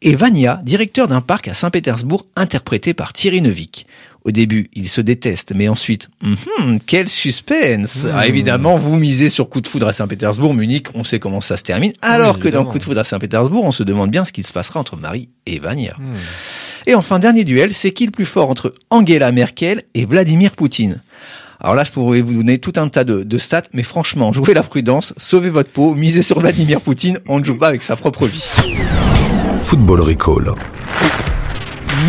et 0.00 0.14
Vania, 0.14 0.58
directeur 0.64 1.06
d'un 1.06 1.20
parc 1.20 1.46
à 1.48 1.52
Saint-Pétersbourg, 1.52 2.24
interprété 2.34 2.94
par 2.94 3.12
Thierry 3.12 3.42
Neuvik. 3.42 3.86
Au 4.24 4.30
début, 4.30 4.70
ils 4.74 4.88
se 4.88 5.02
détestent, 5.02 5.52
mais 5.54 5.68
ensuite, 5.68 6.08
hum, 6.22 6.78
quel 6.86 7.10
suspense 7.10 8.06
Ah, 8.10 8.26
Évidemment, 8.26 8.78
vous 8.78 8.96
misez 8.98 9.28
sur 9.28 9.50
Coup 9.50 9.60
de 9.60 9.68
foudre 9.68 9.88
à 9.88 9.92
Saint-Pétersbourg, 9.92 10.54
Munich, 10.54 10.86
on 10.94 11.04
sait 11.04 11.18
comment 11.18 11.42
ça 11.42 11.58
se 11.58 11.62
termine, 11.62 11.92
alors 12.00 12.38
que 12.38 12.48
dans. 12.48 12.64
Coup 12.64 12.78
de 12.78 12.84
foudre 12.84 13.00
à 13.00 13.04
Saint-Pétersbourg, 13.04 13.64
on 13.64 13.72
se 13.72 13.82
demande 13.82 14.10
bien 14.10 14.24
ce 14.24 14.32
qui 14.32 14.42
se 14.44 14.52
passera 14.52 14.80
entre 14.80 14.96
Marie 14.96 15.28
et 15.44 15.58
Vania. 15.58 15.94
Et 16.86 16.94
enfin, 16.94 17.18
dernier 17.18 17.44
duel, 17.44 17.74
c'est 17.74 17.92
qui 17.92 18.06
le 18.06 18.12
plus 18.12 18.24
fort 18.24 18.48
entre 18.48 18.72
Angela 18.88 19.30
Merkel 19.30 19.82
et 19.92 20.06
Vladimir 20.06 20.52
Poutine? 20.52 21.02
Alors 21.62 21.74
là, 21.74 21.84
je 21.84 21.92
pourrais 21.92 22.22
vous 22.22 22.34
donner 22.34 22.58
tout 22.58 22.72
un 22.76 22.88
tas 22.88 23.04
de, 23.04 23.38
stats, 23.38 23.62
mais 23.74 23.82
franchement, 23.82 24.32
jouez 24.32 24.54
la 24.54 24.62
prudence, 24.62 25.12
sauvez 25.18 25.50
votre 25.50 25.70
peau, 25.70 25.94
misez 25.94 26.22
sur 26.22 26.40
Vladimir 26.40 26.80
Poutine, 26.80 27.18
on 27.28 27.38
ne 27.38 27.44
joue 27.44 27.56
pas 27.56 27.68
avec 27.68 27.82
sa 27.82 27.96
propre 27.96 28.26
vie. 28.26 28.44
Football 29.60 30.00
Recall. 30.00 30.54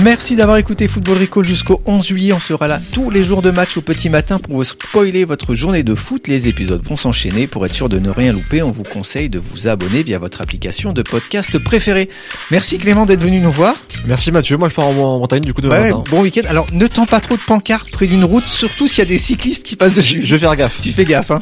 Merci 0.04 0.36
d'avoir 0.36 0.58
écouté 0.58 0.88
Football 0.88 1.20
Recall 1.20 1.46
jusqu'au 1.46 1.80
11 1.86 2.04
juillet. 2.08 2.34
On 2.34 2.40
sera 2.40 2.68
là 2.68 2.82
tous 2.92 3.12
les 3.12 3.24
jours 3.24 3.44
de 3.44 3.52
match 3.52 3.78
au 3.78 3.82
petit 3.82 4.10
matin 4.10 4.40
pour 4.40 4.56
vous 4.56 4.64
spoiler 4.64 5.26
votre 5.26 5.54
journée 5.54 5.84
de 5.84 5.94
foot. 5.94 6.28
Les 6.28 6.48
épisodes 6.48 6.82
vont 6.84 6.98
s'enchaîner. 6.98 7.46
Pour 7.46 7.66
être 7.68 7.74
sûr 7.74 7.88
de 7.88 8.00
ne 8.00 8.10
rien 8.10 8.34
louper, 8.34 8.64
on 8.64 8.72
vous 8.72 8.82
conseille 8.82 9.30
de 9.30 9.38
vous 9.38 9.68
abonner 9.68 10.02
via 10.02 10.18
votre 10.18 10.42
application 10.42 10.92
de 10.92 11.04
podcast 11.04 11.60
préférée. 11.60 12.10
Merci 12.50 12.80
Clément 12.80 13.06
d'être 13.06 13.22
venu 13.22 13.42
nous 13.42 13.52
voir. 13.52 13.76
Merci 14.08 14.32
Mathieu. 14.32 14.58
Moi, 14.58 14.70
je 14.70 14.74
pars 14.74 14.88
en, 14.88 15.20
Bretagne 15.20 15.42
du 15.44 15.54
coup 15.54 15.62
Ouais, 15.62 15.92
matin. 15.92 16.04
bon 16.10 16.22
week-end. 16.22 16.48
Alors, 16.48 16.66
ne 16.74 16.88
tends 16.88 17.06
pas 17.06 17.20
trop 17.20 17.36
de 17.36 17.42
pancartes 17.42 17.92
près 17.92 18.08
d'une 18.08 18.24
route, 18.24 18.48
surtout 18.48 18.88
s'il 18.88 19.00
y 19.00 19.08
a 19.08 19.10
des 19.10 19.20
cyclistes 19.20 19.64
qui 19.64 19.76
passent 19.76 19.94
dessus. 19.94 20.22
Je 20.26 20.34
vais 20.34 20.40
faire 20.40 20.56
gaffe. 20.56 20.80
Tu 20.82 20.92
fais 20.92 21.06
gaffe, 21.06 21.30
hein. 21.30 21.42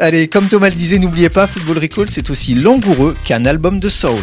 Allez, 0.00 0.26
comme 0.26 0.48
Thomas 0.48 0.70
le 0.70 0.74
disait, 0.74 0.98
n'oubliez 0.98 1.28
pas, 1.28 1.46
Football 1.46 1.78
Recall, 1.78 2.10
c'est 2.10 2.30
aussi 2.30 2.54
langoureux 2.54 3.16
qu'un 3.24 3.44
album 3.44 3.78
de 3.78 3.88
soul. 3.88 4.18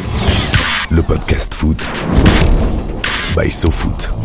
Le 0.91 1.01
podcast 1.01 1.53
foot. 1.53 1.77
By 3.39 3.47
SoFoot. 3.47 4.18